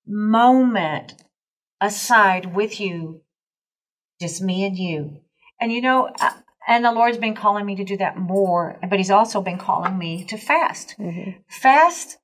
moment 0.05 1.13
aside 1.81 2.55
with 2.55 2.79
you, 2.79 3.21
just 4.21 4.41
me 4.41 4.65
and 4.65 4.77
you. 4.77 5.19
And 5.59 5.71
you 5.71 5.81
know, 5.81 6.09
uh, 6.21 6.31
and 6.67 6.83
the 6.85 6.91
Lord's 6.91 7.17
been 7.17 7.33
calling 7.35 7.65
me 7.65 7.75
to 7.75 7.83
do 7.83 7.97
that 7.97 8.17
more, 8.17 8.77
but 8.89 8.99
He's 8.99 9.11
also 9.11 9.41
been 9.41 9.57
calling 9.57 9.97
me 9.97 10.23
to 10.25 10.37
fast. 10.37 10.95
Mhm. 10.99 11.35
Fast, 11.47 12.17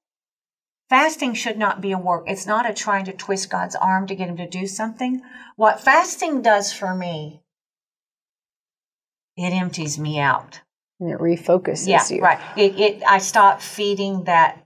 fasting 0.90 1.34
should 1.34 1.58
not 1.58 1.82
be 1.82 1.92
a 1.92 1.98
work. 1.98 2.26
It's 2.28 2.46
not 2.46 2.70
a 2.70 2.74
trying 2.74 3.06
to 3.06 3.14
twist 3.14 3.50
God's 3.50 3.76
arm 3.76 4.06
to 4.08 4.16
get 4.16 4.30
him 4.30 4.38
to 4.38 4.48
do 4.48 4.68
something. 4.68 5.22
What 5.56 5.80
fasting 5.80 6.42
does 6.42 6.72
for 6.74 6.94
me, 6.94 7.42
it 9.38 9.52
empties 9.54 9.98
me 9.98 10.20
out. 10.20 10.62
And 11.00 11.10
it 11.12 11.18
refocuses 11.20 11.88
Yeah, 11.88 12.08
you. 12.16 12.22
right. 12.22 12.40
It, 12.58 12.80
it, 12.80 13.04
I 13.08 13.18
stop 13.18 13.62
feeding 13.62 14.26
that 14.26 14.66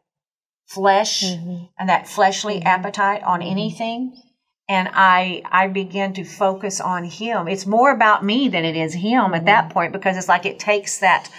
flesh 0.65 1.23
Mm-hmm. 1.23 1.65
and 1.79 1.89
that 1.89 2.07
fleshly 2.07 2.61
appetite 2.63 3.23
on 3.23 3.41
anything. 3.41 4.21
And 4.69 4.89
I, 4.93 5.43
I 5.45 5.67
begin 5.67 6.13
to 6.13 6.23
focus 6.25 6.81
on 6.81 7.05
him. 7.05 7.47
It's 7.47 7.65
more 7.65 7.91
about 7.91 8.23
me 8.25 8.49
than 8.49 8.65
it 8.65 8.75
is 8.75 8.93
him 8.95 9.33
at 9.33 9.37
Mm-hmm. 9.39 9.45
that 9.45 9.69
point 9.69 9.93
because 9.93 10.17
it's 10.17 10.27
like 10.27 10.45
it 10.45 10.59
takes 10.59 10.99
that, 10.99 11.29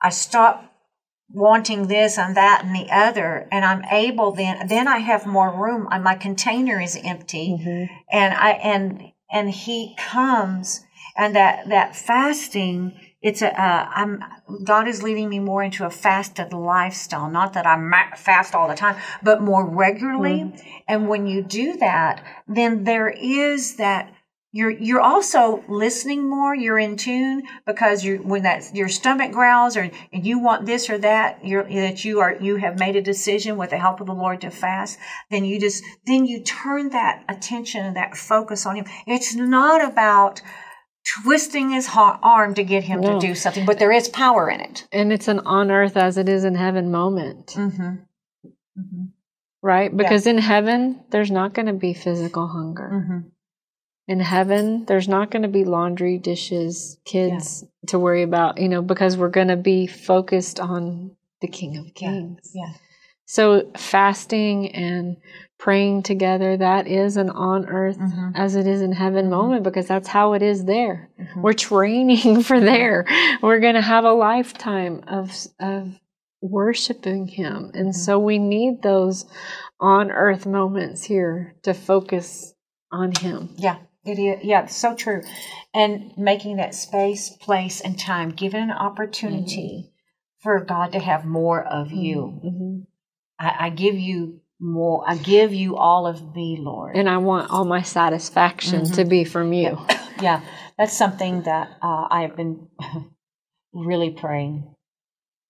I 0.00 0.10
stop 0.10 0.72
wanting 1.32 1.88
this 1.88 2.18
and 2.18 2.36
that 2.36 2.62
and 2.64 2.72
the 2.74 2.86
other 2.88 3.48
and 3.50 3.64
i'm 3.64 3.82
able 3.90 4.30
then 4.30 4.68
then 4.68 4.86
i 4.86 4.98
have 4.98 5.26
more 5.26 5.50
room 5.60 5.88
Uh, 5.90 5.98
my 5.98 6.14
container 6.14 6.80
is 6.80 6.96
empty 7.02 7.58
Mm-hmm. 7.60 7.92
and 8.12 8.32
i 8.34 8.50
and 8.52 9.02
and 9.32 9.50
he 9.50 9.96
comes 9.98 10.84
and 11.16 11.34
that 11.34 11.68
that 11.68 11.96
fasting 11.96 12.92
it's 13.26 13.42
a 13.42 13.50
uh, 13.60 13.88
i'm 13.90 14.22
god 14.64 14.86
is 14.86 15.02
leading 15.02 15.28
me 15.28 15.38
more 15.38 15.62
into 15.62 15.84
a 15.84 15.90
fasted 15.90 16.52
lifestyle 16.52 17.28
not 17.28 17.52
that 17.52 17.66
i 17.66 17.76
ma- 17.76 18.14
fast 18.16 18.54
all 18.54 18.68
the 18.68 18.74
time 18.74 18.96
but 19.22 19.42
more 19.42 19.64
regularly. 19.66 20.52
And 20.88 21.08
when 21.08 21.26
you 21.26 21.42
do 21.42 21.76
that 21.78 22.24
then 22.46 22.84
there 22.84 23.08
is 23.08 23.76
that 23.76 24.12
you're 24.52 24.70
you're 24.70 25.00
also 25.00 25.64
listening 25.68 26.30
more 26.30 26.54
you're 26.54 26.78
in 26.78 26.96
tune 26.96 27.42
because 27.66 28.04
you 28.04 28.18
when 28.18 28.42
that 28.42 28.74
your 28.74 28.88
stomach 28.88 29.32
growls 29.32 29.76
or 29.76 29.90
and 30.12 30.26
you 30.26 30.38
want 30.38 30.64
this 30.64 30.88
or 30.88 30.96
that 30.98 31.44
you're 31.44 31.64
that 31.64 32.04
you 32.04 32.20
are 32.20 32.36
you 32.40 32.56
have 32.56 32.78
made 32.78 32.96
a 32.96 33.02
decision 33.02 33.56
with 33.56 33.70
the 33.70 33.78
help 33.78 34.00
of 34.00 34.06
the 34.06 34.14
lord 34.14 34.40
to 34.40 34.50
fast 34.50 34.98
then 35.30 35.44
you 35.44 35.60
just 35.60 35.82
then 36.06 36.24
you 36.24 36.40
turn 36.42 36.90
that 36.90 37.24
attention 37.28 37.84
and 37.84 37.96
that 37.96 38.16
focus 38.16 38.66
on 38.66 38.76
him. 38.76 38.86
It's 39.06 39.34
not 39.34 39.84
about 39.84 40.40
twisting 41.22 41.70
his 41.70 41.86
ha- 41.86 42.18
arm 42.22 42.54
to 42.54 42.64
get 42.64 42.84
him 42.84 43.00
No. 43.00 43.18
to 43.20 43.26
do 43.26 43.34
something 43.34 43.64
but 43.66 43.78
there 43.78 43.92
is 43.92 44.08
power 44.08 44.50
in 44.50 44.60
it 44.60 44.86
And 44.92 45.12
it's 45.12 45.28
an 45.28 45.40
on 45.40 45.70
earth 45.70 45.96
as 45.96 46.18
it 46.18 46.28
is 46.28 46.44
in 46.44 46.54
heaven 46.54 46.90
moment, 46.90 47.48
mm-hmm. 47.56 47.82
Mm-hmm. 48.78 49.04
right? 49.62 49.96
Because 49.96 50.26
in 50.26 50.38
heaven, 50.38 51.04
there's 51.10 51.30
not 51.30 51.54
going 51.54 51.66
to 51.66 51.72
be 51.72 51.94
physical 51.94 52.46
hunger. 52.48 52.90
Mm-hmm. 52.92 53.28
In 54.08 54.20
heaven, 54.20 54.84
there's 54.84 55.08
not 55.08 55.30
going 55.30 55.42
to 55.42 55.48
be 55.48 55.64
laundry, 55.64 56.18
dishes, 56.18 56.98
kids 57.04 57.64
to 57.88 57.98
worry 57.98 58.22
about, 58.22 58.58
you 58.60 58.68
know, 58.68 58.82
because 58.82 59.16
we're 59.16 59.30
going 59.30 59.48
to 59.48 59.56
be 59.56 59.86
focused 59.86 60.60
on 60.60 61.16
the 61.40 61.48
King 61.48 61.76
of 61.78 61.92
Kings. 61.94 62.50
yeah 62.54 62.72
So 63.26 63.70
fasting 63.76 64.72
and 64.74 65.16
praying 65.58 66.02
together, 66.02 66.56
that 66.56 66.86
is 66.86 67.16
an 67.16 67.30
on 67.30 67.66
earth 67.66 67.98
Mhm. 67.98 68.32
as 68.34 68.54
it 68.54 68.66
is 68.66 68.82
in 68.82 68.92
heaven 68.92 69.24
mm-hmm. 69.24 69.34
moment 69.34 69.62
because 69.64 69.88
that's 69.88 70.08
how 70.08 70.34
it 70.34 70.42
is 70.42 70.64
there. 70.64 71.10
Mhm. 71.18 71.42
We're 71.42 71.52
training 71.52 72.42
for 72.48 72.60
there. 72.60 73.04
We're 73.42 73.60
going 73.60 73.74
to 73.74 73.80
have 73.80 74.04
a 74.04 74.12
lifetime 74.12 75.02
of 75.08 75.32
of 75.58 75.98
worshiping 76.40 77.26
him. 77.26 77.70
And 77.74 77.88
mm-hmm. 77.88 77.90
so 77.92 78.18
we 78.18 78.38
need 78.38 78.82
those 78.82 79.24
on 79.80 80.10
earth 80.10 80.46
moments 80.46 81.04
here 81.04 81.56
to 81.62 81.74
focus 81.74 82.54
on 82.92 83.12
him. 83.12 83.54
Yeah, 83.56 83.78
it 84.04 84.18
is. 84.18 84.44
Yeah, 84.44 84.66
so 84.66 84.94
true. 84.94 85.22
And 85.74 86.12
making 86.16 86.56
that 86.56 86.74
space, 86.74 87.30
place, 87.30 87.80
and 87.80 87.98
time, 87.98 88.30
given 88.30 88.62
an 88.62 88.70
opportunity 88.70 89.88
mm-hmm. 89.88 90.42
for 90.42 90.64
God 90.64 90.92
to 90.92 91.00
have 91.00 91.24
more 91.24 91.62
of 91.64 91.90
you. 91.90 92.86
I, 93.38 93.66
I 93.66 93.70
give 93.70 93.98
you 93.98 94.40
more. 94.58 95.04
I 95.06 95.16
give 95.16 95.52
you 95.52 95.76
all 95.76 96.06
of 96.06 96.34
me, 96.34 96.58
Lord. 96.60 96.96
And 96.96 97.08
I 97.08 97.18
want 97.18 97.50
all 97.50 97.64
my 97.64 97.82
satisfaction 97.82 98.90
to 98.92 99.04
be 99.04 99.24
from 99.24 99.52
you. 99.52 99.78
yeah, 100.20 100.42
that's 100.78 100.96
something 100.96 101.42
that 101.42 101.76
uh, 101.82 102.06
I 102.10 102.22
have 102.22 102.36
been 102.36 102.68
really 103.72 104.10
praying 104.10 104.72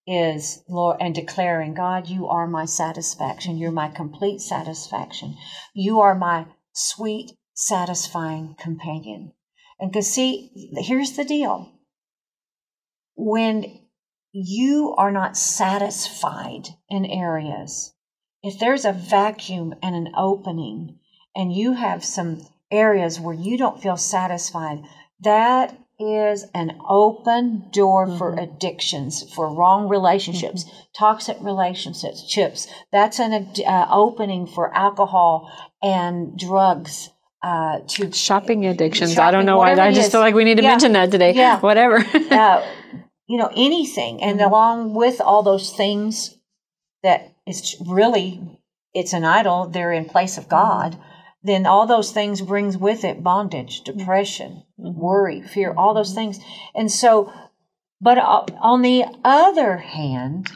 is 0.07 0.63
Lord 0.69 0.99
and 1.01 1.15
declaring, 1.15 1.75
God, 1.75 2.09
you 2.09 2.29
are 2.29 2.47
my 2.47 2.65
satisfaction. 2.65 3.59
You're 3.59 3.73
my 3.73 3.89
complete 3.89 4.41
satisfaction. 4.41 5.37
You 5.75 6.01
are 6.01 6.15
my 6.15 6.47
sweet, 6.73 7.33
satisfying 7.55 8.55
companion. 8.59 9.33
And 9.81 9.91
because 9.91 10.13
see, 10.13 10.71
here's 10.77 11.17
the 11.17 11.25
deal. 11.25 11.73
When 13.17 13.81
you 14.45 14.95
are 14.99 15.11
not 15.11 15.37
satisfied 15.37 16.69
in 16.91 17.07
areas, 17.07 17.95
if 18.43 18.59
there's 18.59 18.85
a 18.85 18.93
vacuum 18.93 19.75
and 19.83 19.95
an 19.95 20.13
opening, 20.17 20.99
and 21.35 21.53
you 21.53 21.73
have 21.73 22.05
some 22.05 22.47
areas 22.71 23.19
where 23.19 23.35
you 23.35 23.57
don't 23.57 23.81
feel 23.83 23.97
satisfied, 23.97 24.83
that 25.21 25.77
is 25.99 26.45
an 26.55 26.79
open 26.87 27.69
door 27.73 28.07
for 28.19 28.39
addictions, 28.39 29.23
for 29.35 29.55
wrong 29.55 29.89
relationships, 29.89 30.67
toxic 30.95 31.39
relationships. 31.41 32.23
Chips. 32.29 32.67
That's 32.93 33.19
an 33.19 33.33
ad- 33.33 33.61
uh, 33.67 33.87
opening 33.91 34.47
for 34.47 34.75
alcohol 34.77 35.51
and 35.83 36.39
drugs. 36.39 37.09
Uh, 37.43 37.79
to 37.89 38.13
Shopping 38.13 38.67
addictions. 38.67 39.19
I 39.19 39.31
don't 39.31 39.47
know 39.47 39.57
why. 39.57 39.73
I 39.73 39.93
just 39.93 40.11
feel 40.13 40.21
like 40.21 40.35
we 40.35 40.45
need 40.45 40.59
to 40.59 40.63
Yeah. 40.63 40.71
mention 40.71 40.93
that 40.93 41.11
today. 41.11 41.33
Yeah. 41.33 41.61
Whatever. 41.61 42.05
uh, 42.31 42.67
you 43.27 43.39
know 43.39 43.51
anything. 43.57 44.23
And 44.23 44.39
mm-hmm. 44.39 44.49
along 44.49 44.95
with 44.95 45.21
all 45.21 45.43
those 45.43 45.73
things 45.73 46.37
that 47.03 47.35
it's 47.47 47.77
really 47.87 48.61
it's 48.93 49.13
an 49.13 49.25
idol 49.25 49.69
they're 49.69 49.93
in 49.93 50.07
place 50.07 50.39
of 50.39 50.45
mm-hmm. 50.45 50.57
god 50.57 50.99
then 51.43 51.65
all 51.67 51.87
those 51.87 52.11
things 52.11 52.41
brings 52.41 52.77
with 52.77 53.05
it 53.05 53.23
bondage 53.23 53.83
mm-hmm. 53.83 53.99
depression 53.99 54.63
worry 54.77 55.41
fear 55.41 55.73
all 55.77 55.95
those 55.95 56.15
things. 56.15 56.39
And 56.75 56.91
so 56.91 57.33
but 58.01 58.19
on 58.19 58.83
the 58.83 59.05
other 59.25 59.79
hand 59.79 60.51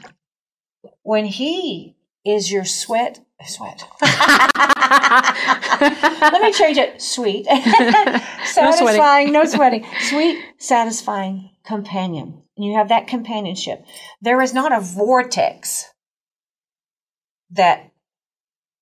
when 1.03 1.25
he 1.25 1.95
is 2.25 2.51
your 2.51 2.65
sweat 2.65 3.19
sweat. 3.47 3.83
Let 6.21 6.41
me 6.41 6.53
change 6.53 6.77
it. 6.77 7.01
Sweet. 7.01 7.45
Satisfying 8.45 9.31
no 9.31 9.45
sweating. 9.45 9.85
Sweet 10.01 10.43
satisfying 10.57 11.51
companion. 11.65 12.41
And 12.57 12.65
you 12.65 12.75
have 12.75 12.89
that 12.89 13.07
companionship. 13.07 13.85
There 14.21 14.41
is 14.41 14.53
not 14.53 14.75
a 14.75 14.79
vortex 14.79 15.85
that 17.51 17.91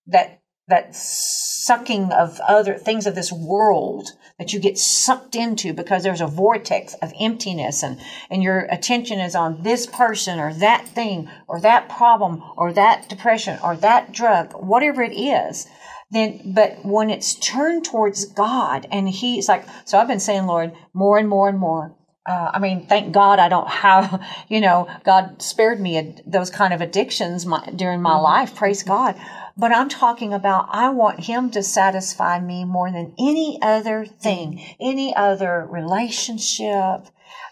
that 0.07 0.38
that 0.69 0.95
sucking 0.95 2.11
of 2.11 2.39
other 2.47 2.75
things 2.75 3.05
of 3.05 3.15
this 3.15 3.31
world 3.31 4.11
that 4.37 4.53
you 4.53 4.59
get 4.59 4.77
sucked 4.77 5.35
into 5.35 5.73
because 5.73 6.03
there's 6.03 6.21
a 6.21 6.27
vortex 6.27 6.93
of 6.95 7.13
emptiness 7.19 7.83
and 7.83 7.99
and 8.29 8.41
your 8.41 8.61
attention 8.71 9.19
is 9.19 9.35
on 9.35 9.61
this 9.63 9.85
person 9.85 10.39
or 10.39 10.53
that 10.53 10.87
thing 10.87 11.29
or 11.47 11.59
that 11.59 11.89
problem 11.89 12.41
or 12.55 12.71
that 12.71 13.09
depression 13.09 13.59
or 13.63 13.75
that 13.75 14.11
drug 14.11 14.53
whatever 14.53 15.03
it 15.03 15.13
is 15.13 15.67
then 16.11 16.41
but 16.45 16.83
when 16.85 17.09
it's 17.09 17.35
turned 17.35 17.83
towards 17.83 18.25
god 18.25 18.87
and 18.91 19.09
he's 19.09 19.49
like 19.49 19.65
so 19.85 19.97
i've 19.97 20.07
been 20.07 20.19
saying 20.19 20.45
lord 20.45 20.71
more 20.93 21.17
and 21.17 21.27
more 21.27 21.49
and 21.49 21.59
more 21.59 21.95
uh, 22.29 22.51
I 22.53 22.59
mean, 22.59 22.85
thank 22.85 23.11
God 23.11 23.39
I 23.39 23.49
don't 23.49 23.67
have, 23.67 24.23
you 24.49 24.61
know, 24.61 24.87
God 25.03 25.41
spared 25.41 25.79
me 25.81 25.97
ad- 25.97 26.21
those 26.27 26.51
kind 26.51 26.73
of 26.75 26.81
addictions 26.81 27.47
my, 27.47 27.65
during 27.75 28.03
my 28.03 28.17
life. 28.17 28.55
Praise 28.55 28.83
God. 28.83 29.19
But 29.57 29.71
I'm 29.73 29.89
talking 29.89 30.31
about 30.31 30.67
I 30.69 30.89
want 30.89 31.21
Him 31.21 31.49
to 31.51 31.63
satisfy 31.63 32.39
me 32.39 32.65
more 32.65 32.91
than 32.91 33.15
any 33.17 33.57
other 33.63 34.05
thing, 34.05 34.63
any 34.79 35.15
other 35.15 35.67
relationship, 35.71 37.07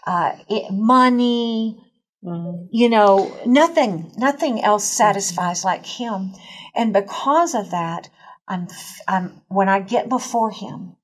uh, 0.06 0.36
it, 0.48 0.72
money, 0.72 1.84
you 2.22 2.88
know, 2.88 3.36
nothing, 3.44 4.12
nothing 4.16 4.62
else 4.62 4.84
satisfies 4.84 5.64
like 5.64 5.86
Him. 5.86 6.34
And 6.76 6.92
because 6.92 7.56
of 7.56 7.72
that, 7.72 8.10
I'm, 8.46 8.68
I'm, 9.08 9.42
when 9.48 9.68
I 9.68 9.80
get 9.80 10.08
before 10.08 10.52
Him 10.52 10.94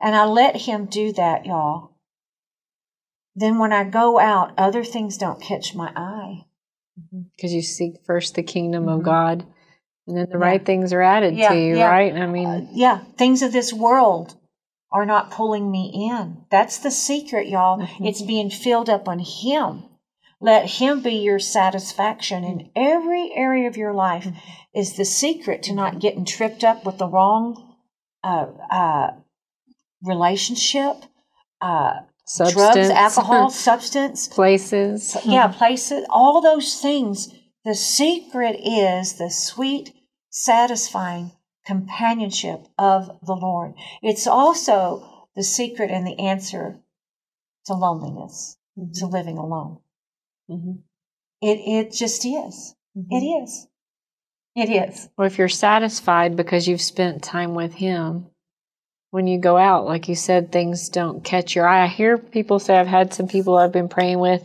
and 0.00 0.14
I 0.14 0.26
let 0.26 0.54
Him 0.56 0.86
do 0.86 1.12
that, 1.14 1.44
y'all, 1.44 1.93
then 3.34 3.58
when 3.58 3.72
I 3.72 3.84
go 3.84 4.18
out, 4.18 4.52
other 4.56 4.84
things 4.84 5.18
don't 5.18 5.42
catch 5.42 5.74
my 5.74 5.92
eye. 5.96 6.44
Because 7.36 7.52
you 7.52 7.62
seek 7.62 8.04
first 8.06 8.34
the 8.34 8.42
kingdom 8.42 8.88
of 8.88 9.02
God, 9.02 9.44
and 10.06 10.16
then 10.16 10.28
the 10.30 10.38
right 10.38 10.64
things 10.64 10.92
are 10.92 11.02
added 11.02 11.32
Mm-hmm. 11.32 11.40
Yeah, 11.40 11.48
to 11.48 11.58
you, 11.58 11.76
yeah. 11.78 11.90
right? 11.90 12.14
I 12.14 12.26
mean, 12.26 12.46
Uh, 12.48 12.66
yeah, 12.72 12.98
things 13.16 13.42
of 13.42 13.52
this 13.52 13.72
world 13.72 14.36
are 14.92 15.06
not 15.06 15.32
pulling 15.32 15.70
me 15.70 16.08
in. 16.12 16.44
That's 16.50 16.78
the 16.78 16.90
secret, 16.92 17.48
y'all. 17.48 17.80
Mm-hmm. 17.80 18.04
It's 18.06 18.22
being 18.22 18.50
filled 18.50 18.88
up 18.88 19.08
on 19.08 19.18
Him. 19.18 19.84
Let 20.40 20.70
Him 20.78 21.00
be 21.02 21.14
your 21.14 21.40
satisfaction 21.40 22.44
in 22.44 22.70
every 22.76 23.32
area 23.34 23.66
of 23.66 23.76
your 23.76 23.92
life. 23.92 24.24
Mm-hmm. 24.24 24.38
Is 24.78 24.96
the 24.96 25.04
secret 25.04 25.62
to 25.64 25.72
not 25.74 26.00
getting 26.00 26.24
tripped 26.24 26.62
up 26.62 26.84
with 26.84 26.98
the 26.98 27.08
wrong 27.08 27.76
uh, 28.22 28.46
uh, 28.70 29.10
relationship, 30.02 30.96
uh, 31.60 32.00
substance, 32.24 32.74
drugs, 32.74 32.90
alcohol, 32.90 33.50
substance. 33.50 34.28
places. 34.28 35.16
yeah, 35.24 35.48
places, 35.48 36.04
all 36.10 36.40
those 36.40 36.80
things 36.80 37.32
The 37.64 37.74
secret 37.74 38.60
is 38.60 39.14
the 39.14 39.30
sweet, 39.30 39.94
satisfying 40.30 41.32
companionship 41.66 42.66
of 42.78 43.06
the 43.22 43.34
Lord. 43.34 43.74
It's 44.02 44.26
also 44.26 45.28
the 45.34 45.42
secret 45.42 45.90
and 45.90 46.06
the 46.06 46.18
answer 46.18 46.80
to 47.66 47.74
loneliness, 47.74 48.58
mm-hmm. 48.78 48.92
to 48.94 49.06
living 49.06 49.38
alone. 49.38 49.78
Mm-hmm. 50.50 50.72
It, 51.40 51.58
it 51.66 51.92
just 51.92 52.24
is. 52.24 52.74
Mm-hmm. 52.96 53.12
It 53.12 53.24
is. 53.24 53.66
It 54.56 54.70
is. 54.70 55.08
Or 55.16 55.26
if 55.26 55.38
you're 55.38 55.48
satisfied 55.48 56.36
because 56.36 56.68
you've 56.68 56.80
spent 56.80 57.22
time 57.22 57.54
with 57.54 57.74
Him, 57.74 58.26
when 59.14 59.28
you 59.28 59.38
go 59.38 59.56
out, 59.56 59.86
like 59.86 60.08
you 60.08 60.16
said, 60.16 60.50
things 60.50 60.88
don't 60.88 61.22
catch 61.22 61.54
your 61.54 61.68
eye. 61.68 61.84
I 61.84 61.86
hear 61.86 62.18
people 62.18 62.58
say, 62.58 62.76
I've 62.76 62.88
had 62.88 63.14
some 63.14 63.28
people 63.28 63.56
I've 63.56 63.70
been 63.70 63.88
praying 63.88 64.18
with, 64.18 64.42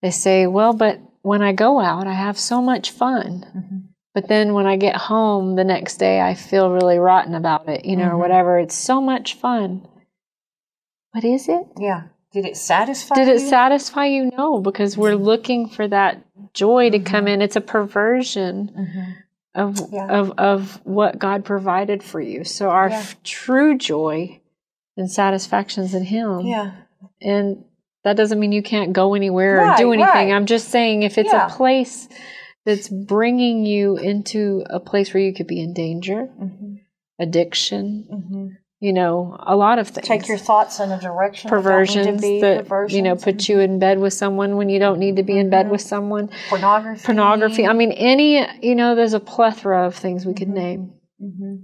they 0.00 0.10
say, 0.10 0.46
well, 0.46 0.72
but 0.72 0.98
when 1.20 1.42
I 1.42 1.52
go 1.52 1.78
out, 1.78 2.06
I 2.06 2.14
have 2.14 2.38
so 2.38 2.62
much 2.62 2.90
fun. 2.90 3.46
Mm-hmm. 3.54 3.78
But 4.14 4.28
then 4.28 4.54
when 4.54 4.66
I 4.66 4.76
get 4.76 4.96
home 4.96 5.56
the 5.56 5.64
next 5.64 5.98
day, 5.98 6.22
I 6.22 6.32
feel 6.32 6.70
really 6.70 6.96
rotten 6.96 7.34
about 7.34 7.68
it, 7.68 7.84
you 7.84 7.96
know, 7.96 8.04
mm-hmm. 8.04 8.14
or 8.14 8.18
whatever. 8.18 8.58
It's 8.58 8.74
so 8.74 8.98
much 8.98 9.34
fun. 9.34 9.86
But 11.12 11.24
is 11.24 11.50
it? 11.50 11.66
Yeah. 11.78 12.04
Did 12.32 12.46
it 12.46 12.56
satisfy 12.56 13.14
Did 13.16 13.28
you? 13.28 13.34
it 13.34 13.40
satisfy 13.40 14.06
you? 14.06 14.30
No, 14.34 14.58
because 14.58 14.96
we're 14.96 15.16
looking 15.16 15.68
for 15.68 15.86
that 15.86 16.24
joy 16.54 16.88
to 16.88 16.98
mm-hmm. 16.98 17.06
come 17.06 17.28
in. 17.28 17.42
It's 17.42 17.56
a 17.56 17.60
perversion 17.60 18.72
mm-hmm. 18.74 19.12
Of, 19.54 19.78
yeah. 19.92 20.06
of, 20.08 20.32
of 20.38 20.80
what 20.84 21.18
God 21.18 21.44
provided 21.44 22.02
for 22.02 22.20
you. 22.20 22.44
So 22.44 22.70
our 22.70 22.88
yeah. 22.88 22.98
f- 22.98 23.22
true 23.22 23.76
joy 23.76 24.40
and 24.96 25.10
satisfactions 25.10 25.94
in 25.94 26.04
Him. 26.04 26.40
Yeah. 26.40 26.72
And 27.20 27.64
that 28.04 28.16
doesn't 28.16 28.40
mean 28.40 28.52
you 28.52 28.62
can't 28.62 28.92
go 28.92 29.14
anywhere 29.14 29.58
right, 29.58 29.74
or 29.74 29.76
do 29.76 29.92
anything. 29.92 30.30
Right. 30.30 30.32
I'm 30.32 30.46
just 30.46 30.68
saying 30.68 31.02
if 31.02 31.18
it's 31.18 31.32
yeah. 31.32 31.46
a 31.46 31.50
place 31.50 32.08
that's 32.64 32.88
bringing 32.88 33.64
you 33.64 33.96
into 33.96 34.64
a 34.70 34.80
place 34.80 35.12
where 35.12 35.22
you 35.22 35.34
could 35.34 35.46
be 35.46 35.60
in 35.60 35.72
danger, 35.72 36.28
mm-hmm. 36.40 36.74
addiction, 37.18 38.08
mm-hmm. 38.12 38.48
You 38.82 38.92
know, 38.92 39.36
a 39.38 39.54
lot 39.54 39.78
of 39.78 39.86
things. 39.86 40.08
Take 40.08 40.26
your 40.26 40.36
thoughts 40.36 40.80
in 40.80 40.90
a 40.90 41.00
direction 41.00 41.48
perversions 41.48 42.20
that, 42.20 42.38
that 42.40 42.62
perversions. 42.64 42.96
you 42.96 43.02
know 43.02 43.14
put 43.14 43.48
you 43.48 43.60
in 43.60 43.78
bed 43.78 44.00
with 44.00 44.12
someone 44.12 44.56
when 44.56 44.68
you 44.68 44.80
don't 44.80 44.98
need 44.98 45.16
to 45.16 45.22
be 45.22 45.38
in 45.38 45.50
bed 45.50 45.66
mm-hmm. 45.66 45.72
with 45.72 45.82
someone. 45.82 46.28
Pornography. 46.48 47.04
Pornography. 47.04 47.64
I 47.64 47.74
mean, 47.74 47.92
any 47.92 48.44
you 48.60 48.74
know, 48.74 48.96
there's 48.96 49.14
a 49.14 49.20
plethora 49.20 49.86
of 49.86 49.94
things 49.94 50.26
we 50.26 50.34
could 50.34 50.48
mm-hmm. 50.48 50.56
name. 50.56 50.92
Mm-hmm. 51.22 51.54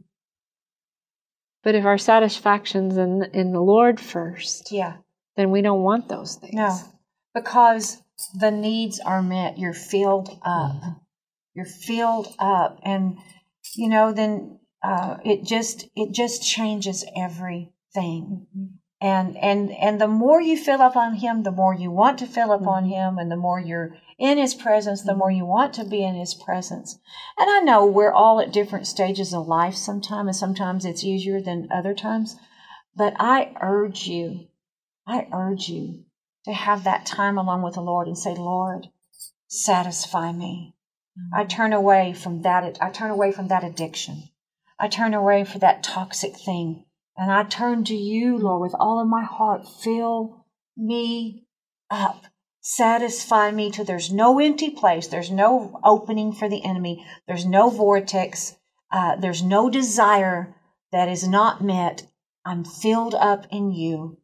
But 1.64 1.74
if 1.74 1.85
our 1.85 1.98
satisfaction's 1.98 2.96
in 2.96 3.24
in 3.33 3.52
the 3.52 3.61
Lord 3.61 3.98
first, 3.98 4.70
yeah, 4.70 4.98
then 5.37 5.50
we 5.50 5.61
don't 5.61 5.83
want 5.83 6.09
those 6.09 6.37
things. 6.37 6.54
No, 6.54 6.78
because 7.35 8.00
the 8.38 8.52
needs 8.52 9.00
are 9.00 9.22
met. 9.22 9.59
You're 9.59 9.74
filled 9.74 10.28
up. 10.44 10.76
Mm-hmm. 10.76 10.90
You're 11.54 11.66
filled 11.66 12.33
up, 12.38 12.78
and 12.85 13.18
you 13.74 13.88
know 13.88 14.12
then 14.12 14.58
uh, 14.83 15.17
it 15.25 15.45
just 15.45 15.88
it 15.97 16.12
just 16.12 16.43
changes 16.43 17.05
everything. 17.17 17.73
Mm-hmm. 17.97 18.64
And 19.01 19.37
and 19.37 19.71
and 19.73 20.01
the 20.01 20.09
more 20.09 20.41
you 20.41 20.57
fill 20.57 20.83
up 20.83 20.97
on 20.97 21.14
Him, 21.14 21.43
the 21.43 21.53
more 21.53 21.75
you 21.75 21.91
want 21.91 22.19
to 22.19 22.27
fill 22.27 22.53
up 22.53 22.61
mm-hmm. 22.61 22.69
on 22.69 22.85
Him, 22.87 23.19
and 23.19 23.31
the 23.31 23.37
more 23.37 23.61
you're 23.61 23.97
in 24.19 24.38
His 24.38 24.55
presence, 24.55 25.03
the 25.03 25.14
more 25.14 25.29
mm-hmm. 25.29 25.38
you 25.38 25.47
want 25.47 25.75
to 25.75 25.85
be 25.85 26.03
in 26.03 26.14
His 26.14 26.35
presence. 26.35 26.99
And 27.38 27.49
I 27.49 27.61
know 27.61 27.87
we're 27.87 28.12
all 28.12 28.41
at 28.41 28.53
different 28.53 28.87
stages 28.87 29.33
of 29.33 29.47
life. 29.47 29.75
Sometimes, 29.75 30.29
and 30.29 30.37
sometimes 30.37 30.85
it's 30.85 31.05
easier 31.05 31.41
than 31.41 31.69
other 31.73 31.95
times. 31.95 32.37
But 32.97 33.14
I 33.21 33.55
urge 33.62 34.09
you 34.09 34.49
I 35.09 35.27
urge 35.33 35.71
you 35.71 36.05
to 36.45 36.53
have 36.53 36.85
that 36.85 37.07
time 37.07 37.38
alone 37.38 37.62
with 37.62 37.75
the 37.75 37.81
Lord 37.81 38.07
and 38.07 38.19
say, 38.19 38.35
Lord, 38.35 38.88
satisfy 39.49 40.33
me. 40.33 40.75
I 41.33 41.45
turn 41.45 41.73
away 41.73 42.12
from 42.12 42.43
that. 42.43 42.79
I 42.81 42.91
turn 42.91 43.11
away 43.11 43.33
from 43.33 43.49
that 43.49 43.64
addiction. 43.64 44.29
I 44.79 44.88
turn 44.88 45.14
away 45.14 45.45
from 45.45 45.61
that 45.61 45.83
toxic 45.83 46.37
thing. 46.37 46.85
And 47.17 47.33
I 47.33 47.43
turn 47.45 47.85
to 47.85 47.97
you, 47.97 48.38
Lord, 48.38 48.62
with 48.62 48.75
all 48.79 49.01
of 49.01 49.09
my 49.09 49.25
heart. 49.25 49.67
Fill 49.69 50.47
me 50.77 51.47
up. 51.91 52.27
Satisfy 52.61 53.51
me 53.51 53.71
till 53.71 53.85
there's 53.85 54.12
no 54.12 54.38
empty 54.38 54.71
place. 54.71 55.07
There's 55.09 55.31
no 55.31 55.81
opening 55.83 56.33
for 56.33 56.49
the 56.49 56.64
enemy. 56.64 57.05
There's 57.27 57.47
no 57.47 57.71
vortex. 57.71 58.57
Uh, 58.93 59.17
there's 59.17 59.43
no 59.43 59.69
desire 59.69 60.55
that 60.93 61.09
is 61.09 61.27
not 61.27 61.62
met. 61.62 62.07
I'm 62.45 62.64
filled 62.64 63.14
up 63.14 63.47
in 63.51 63.73
you 63.73 64.19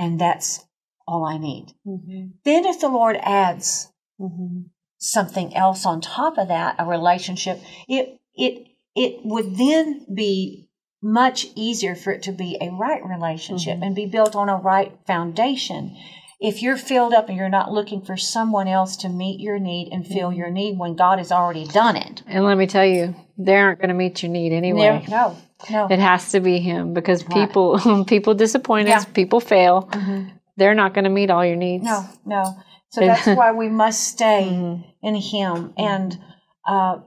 and 0.00 0.18
that's 0.18 0.66
all 1.06 1.24
I 1.26 1.36
need. 1.36 1.74
Mm-hmm. 1.86 2.28
Then, 2.44 2.64
if 2.64 2.80
the 2.80 2.88
Lord 2.88 3.18
adds 3.22 3.92
mm-hmm. 4.18 4.62
something 4.96 5.54
else 5.54 5.84
on 5.84 6.00
top 6.00 6.38
of 6.38 6.48
that, 6.48 6.76
a 6.78 6.86
relationship, 6.86 7.60
it 7.86 8.18
it 8.34 8.68
it 9.00 9.20
would 9.24 9.56
then 9.56 10.04
be 10.14 10.68
much 11.02 11.46
easier 11.54 11.94
for 11.94 12.12
it 12.12 12.22
to 12.24 12.32
be 12.32 12.58
a 12.60 12.68
right 12.70 13.02
relationship 13.02 13.76
mm-hmm. 13.76 13.82
and 13.82 13.96
be 13.96 14.04
built 14.04 14.36
on 14.36 14.50
a 14.50 14.56
right 14.56 14.92
foundation. 15.06 15.96
If 16.38 16.60
you're 16.60 16.76
filled 16.76 17.14
up 17.14 17.30
and 17.30 17.38
you're 17.38 17.48
not 17.48 17.72
looking 17.72 18.02
for 18.02 18.18
someone 18.18 18.68
else 18.68 18.98
to 18.98 19.08
meet 19.08 19.40
your 19.40 19.58
need 19.58 19.88
and 19.90 20.06
fill 20.06 20.28
mm-hmm. 20.28 20.38
your 20.38 20.50
need 20.50 20.78
when 20.78 20.96
God 20.96 21.16
has 21.16 21.32
already 21.32 21.66
done 21.66 21.96
it. 21.96 22.22
And 22.26 22.44
let 22.44 22.58
me 22.58 22.66
tell 22.66 22.84
you, 22.84 23.14
they 23.38 23.56
aren't 23.56 23.78
going 23.78 23.88
to 23.88 23.94
meet 23.94 24.22
your 24.22 24.30
need 24.30 24.52
anyway. 24.52 25.06
No, 25.08 25.34
no. 25.70 25.86
It 25.90 25.98
has 25.98 26.32
to 26.32 26.40
be 26.40 26.58
him 26.58 26.92
because 26.92 27.22
people 27.22 28.04
people 28.06 28.34
disappoint 28.34 28.88
us, 28.90 29.06
yeah. 29.06 29.12
people 29.12 29.40
fail. 29.40 29.88
Mm-hmm. 29.92 30.28
They're 30.58 30.74
not 30.74 30.92
going 30.92 31.04
to 31.04 31.10
meet 31.10 31.30
all 31.30 31.44
your 31.44 31.56
needs. 31.56 31.84
No, 31.84 32.06
no. 32.26 32.62
So 32.90 33.00
that's 33.00 33.26
why 33.38 33.52
we 33.52 33.70
must 33.70 34.04
stay 34.04 34.46
mm-hmm. 34.50 35.06
in 35.06 35.14
him 35.14 35.72
and 35.78 36.18
uh, 36.66 36.98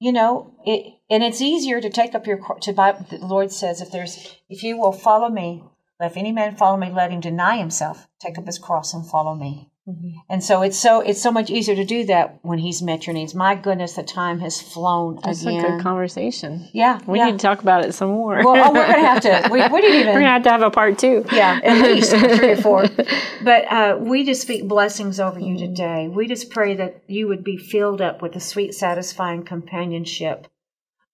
you 0.00 0.12
know, 0.12 0.54
it 0.64 0.94
and 1.10 1.22
it's 1.22 1.40
easier 1.40 1.80
to 1.80 1.90
take 1.90 2.14
up 2.14 2.26
your 2.26 2.40
to 2.62 2.72
Bible 2.72 3.04
the 3.10 3.18
Lord 3.18 3.52
says 3.52 3.80
if 3.80 3.90
there's 3.90 4.36
if 4.48 4.62
you 4.62 4.78
will 4.78 4.92
follow 4.92 5.28
me, 5.28 5.64
if 6.00 6.16
any 6.16 6.32
man 6.32 6.56
follow 6.56 6.76
me, 6.76 6.90
let 6.90 7.10
him 7.10 7.20
deny 7.20 7.58
himself, 7.58 8.08
take 8.20 8.38
up 8.38 8.46
his 8.46 8.58
cross 8.58 8.94
and 8.94 9.06
follow 9.06 9.34
me. 9.34 9.70
Mm-hmm. 9.88 10.18
And 10.28 10.44
so 10.44 10.62
it's 10.62 10.78
so 10.78 11.00
it's 11.00 11.20
so 11.20 11.32
much 11.32 11.50
easier 11.50 11.74
to 11.74 11.84
do 11.84 12.04
that 12.04 12.38
when 12.42 12.58
he's 12.58 12.80
met 12.80 13.06
your 13.06 13.14
needs. 13.14 13.34
My 13.34 13.54
goodness, 13.54 13.94
the 13.94 14.02
time 14.02 14.38
has 14.40 14.60
flown 14.60 15.18
That's 15.24 15.42
again. 15.42 15.64
a 15.64 15.68
good 15.68 15.80
conversation. 15.80 16.68
Yeah, 16.72 17.00
we 17.06 17.18
yeah. 17.18 17.26
need 17.26 17.38
to 17.40 17.46
talk 17.46 17.60
about 17.62 17.84
it 17.84 17.94
some 17.94 18.10
more. 18.10 18.44
Well, 18.44 18.70
oh, 18.70 18.72
we're 18.72 18.86
gonna 18.86 19.06
have 19.06 19.22
to. 19.22 19.48
We, 19.50 19.66
we 19.68 19.80
didn't 19.80 20.00
even. 20.00 20.14
We're 20.14 20.20
gonna 20.20 20.32
have 20.32 20.42
to 20.44 20.50
have 20.50 20.62
a 20.62 20.70
part 20.70 20.98
two. 20.98 21.24
Yeah, 21.32 21.60
at 21.64 21.82
least 21.82 22.12
three 22.12 22.52
or 22.52 22.56
four. 22.56 22.86
But 23.42 23.72
uh, 23.72 23.96
we 23.98 24.24
just 24.24 24.42
speak 24.42 24.68
blessings 24.68 25.18
over 25.18 25.40
you 25.40 25.56
today. 25.56 26.08
We 26.08 26.28
just 26.28 26.50
pray 26.50 26.74
that 26.74 27.02
you 27.06 27.26
would 27.28 27.42
be 27.42 27.56
filled 27.56 28.02
up 28.02 28.20
with 28.20 28.34
the 28.34 28.40
sweet, 28.40 28.74
satisfying 28.74 29.44
companionship 29.44 30.46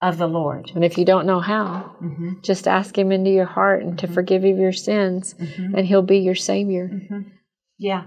of 0.03 0.19
the 0.19 0.27
Lord. 0.27 0.71
And 0.75 0.85
if 0.85 0.99
you 0.99 1.05
don't 1.05 1.27
know 1.27 1.41
how, 1.41 1.97
mm-hmm. 2.03 2.41
just 2.43 2.69
ask 2.69 2.97
Him 2.97 3.13
into 3.13 3.31
your 3.31 3.47
heart 3.47 3.83
and 3.83 3.99
to 3.99 4.07
mm-hmm. 4.07 4.15
forgive 4.15 4.45
you 4.45 4.55
of 4.55 4.59
your 4.59 4.73
sins, 4.73 5.35
mm-hmm. 5.35 5.75
and 5.75 5.87
He'll 5.87 6.03
be 6.03 6.19
your 6.19 6.35
Savior. 6.35 6.91
Mm-hmm. 6.93 7.29
Yeah 7.79 8.05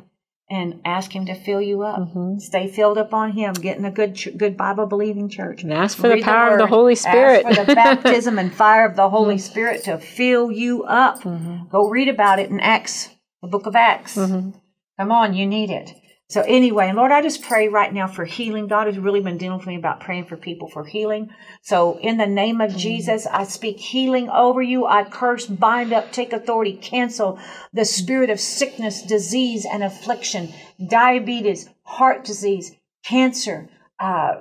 and 0.49 0.82
ask 0.84 1.12
Him 1.12 1.25
to 1.28 1.36
fill 1.36 1.62
you 1.62 1.84
up. 1.84 2.10
Stay 2.39 2.67
filled 2.67 2.97
up 2.97 3.13
on 3.13 3.32
Him. 3.32 3.54
Get 3.54 3.78
in 3.78 3.86
a 3.86 3.91
good, 3.91 4.17
good 4.38 4.58
Bible 4.58 4.88
believing 4.88 5.30
church. 5.30 5.63
And 5.63 5.71
ask 5.71 5.97
for 5.97 6.10
Read 6.10 6.19
the 6.19 6.25
power 6.25 6.58
the 6.58 6.63
of 6.63 6.69
the 6.69 6.75
Holy 6.75 6.95
Spirit. 6.95 7.45
Ask 7.45 7.60
for 7.60 7.65
the 7.65 7.75
baptism 7.75 8.39
and 8.39 8.54
fire 8.54 8.86
of 8.86 8.95
the 8.95 9.10
Holy. 9.10 9.38
Spirit 9.38 9.84
to 9.84 9.97
fill 9.99 10.52
you 10.52 10.84
up. 10.84 11.21
Go 11.69 11.89
read 11.89 12.08
about 12.08 12.39
it 12.39 12.49
in 12.49 12.60
Acts, 12.60 13.10
the 13.41 13.47
book 13.47 13.67
of 13.67 13.75
Acts. 13.75 14.15
Come 14.15 15.12
on, 15.12 15.34
you 15.34 15.45
need 15.45 15.69
it. 15.69 15.91
So 16.30 16.42
anyway, 16.42 16.92
Lord, 16.94 17.12
I 17.12 17.24
just 17.24 17.42
pray 17.42 17.70
right 17.70 17.92
now 17.92 18.06
for 18.06 18.24
healing. 18.24 18.68
God 18.68 18.86
has 18.86 19.00
really 19.00 19.20
been 19.20 19.39
dealing 19.39 19.58
with 19.58 19.65
me 19.65 19.76
about 19.76 20.00
praying 20.00 20.26
for 20.26 20.38
people 20.38 20.70
for 20.70 20.86
healing. 20.86 21.30
So 21.63 21.98
in 21.98 22.18
the 22.18 22.28
name 22.28 22.62
of 22.62 22.78
Jesus, 22.78 23.26
I 23.26 23.46
speak 23.46 23.80
healing 23.80 24.30
over 24.30 24.62
you. 24.62 24.86
I 24.86 25.06
curse, 25.06 25.48
bind 25.48 25.92
up, 25.92 26.12
take 26.12 26.32
authority, 26.32 26.74
cancel 26.74 27.39
the 27.74 27.84
spirit 27.84 28.30
of 28.30 28.39
sickness, 28.39 29.02
disease, 29.02 29.65
and 29.65 29.84
affliction, 29.84 30.54
diabetes, 30.86 31.68
heart 31.82 32.26
disease, 32.26 32.76
cancer, 33.04 33.68
uh, 34.00 34.36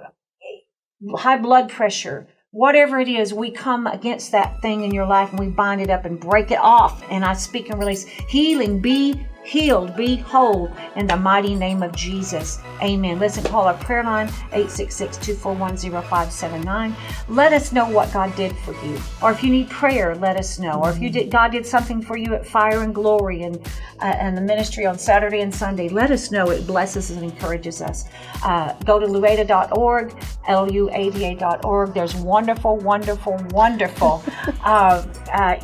high 1.17 1.39
blood 1.39 1.71
pressure, 1.71 2.29
whatever 2.51 2.99
it 3.01 3.09
is, 3.09 3.33
we 3.33 3.51
come 3.51 3.87
against 3.87 4.33
that 4.33 4.61
thing 4.61 4.85
in 4.85 4.93
your 4.93 5.07
life 5.07 5.31
and 5.31 5.39
we 5.39 5.49
bind 5.49 5.81
it 5.81 5.91
up 5.91 6.05
and 6.05 6.21
break 6.21 6.51
it 6.51 6.59
off. 6.59 7.03
And 7.11 7.25
I 7.25 7.33
speak 7.35 7.71
and 7.71 7.79
release 7.79 8.05
healing, 8.05 8.81
be 8.81 9.27
healed, 9.45 9.95
be 9.97 10.17
whole 10.17 10.71
in 10.97 11.07
the 11.07 11.17
mighty 11.17 11.55
name 11.55 11.83
of 11.83 11.97
Jesus. 11.97 12.59
Amen. 12.83 13.19
Listen, 13.19 13.45
call 13.45 13.65
our 13.65 13.73
prayer 13.75 14.05
line 14.05 14.29
866-241-0579. 14.53 16.95
Let 17.29 17.53
us 17.53 17.73
know 17.73 17.89
what 17.89 18.13
God 18.13 18.35
did 18.37 18.57
for 18.59 18.73
you. 18.85 19.01
Or 19.23 19.33
if 19.33 19.43
you 19.43 19.51
need 19.51 19.71
prayer, 19.71 20.15
let 20.15 20.37
us 20.37 20.59
know. 20.59 20.83
Or 20.83 20.91
if 20.91 20.99
you 20.99 21.09
did 21.11 21.31
God 21.31 21.53
did 21.53 21.65
something 21.67 22.03
for 22.03 22.17
you 22.17 22.35
at 22.35 22.47
Fire 22.47 22.83
and 22.83 22.95
Glory 22.95 23.43
and 23.43 23.57
uh, 24.01 24.05
and 24.05 24.37
the 24.37 24.41
ministry 24.41 24.87
on 24.87 24.99
Saturday 24.99 25.41
and 25.41 25.55
Sunday, 25.55 25.89
let 25.89 26.11
us 26.11 26.31
know. 26.31 26.51
It 26.51 26.67
blesses 26.67 27.11
and 27.11 27.25
encourages 27.25 27.83
us. 27.83 28.05
Uh, 28.45 28.75
go 28.85 28.99
to 28.99 29.07
luada.org, 29.07 30.15
L-U-A-D-A.org. 30.47 31.95
There's 31.95 32.15
wonderful, 32.17 32.77
wonderful, 32.77 33.37
wonderful 33.51 34.23
uh, 34.65 35.07
uh 35.33 35.57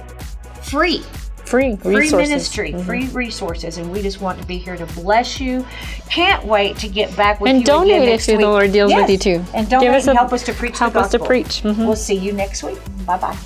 free 1.54 1.76
free 1.76 2.08
free 2.08 2.16
ministry, 2.16 2.72
mm-hmm. 2.72 2.86
free 2.86 3.06
resources, 3.08 3.78
and 3.78 3.90
we 3.90 4.02
just 4.02 4.20
want 4.20 4.40
to 4.40 4.46
be 4.46 4.58
here 4.58 4.76
to 4.76 4.86
bless 4.86 5.40
you. 5.40 5.64
Can't 6.10 6.44
wait 6.44 6.76
to 6.78 6.88
get 6.88 7.14
back 7.16 7.40
with 7.40 7.50
and 7.50 7.58
you 7.58 7.74
And 7.74 7.88
donate 7.88 8.08
if 8.08 8.26
the 8.26 8.36
Lord 8.38 8.72
deals 8.72 8.90
yes. 8.90 9.02
with 9.02 9.10
you 9.10 9.18
too. 9.18 9.44
And 9.54 9.68
donate 9.68 10.06
and 10.06 10.18
help 10.18 10.32
us 10.32 10.42
to 10.44 10.52
preach. 10.52 10.78
Help 10.78 10.96
us 10.96 11.10
to 11.12 11.18
preach. 11.18 11.62
Mm-hmm. 11.62 11.84
We'll 11.84 11.96
see 11.96 12.16
you 12.16 12.32
next 12.32 12.62
week. 12.62 12.78
Bye 13.06 13.18
bye. 13.18 13.38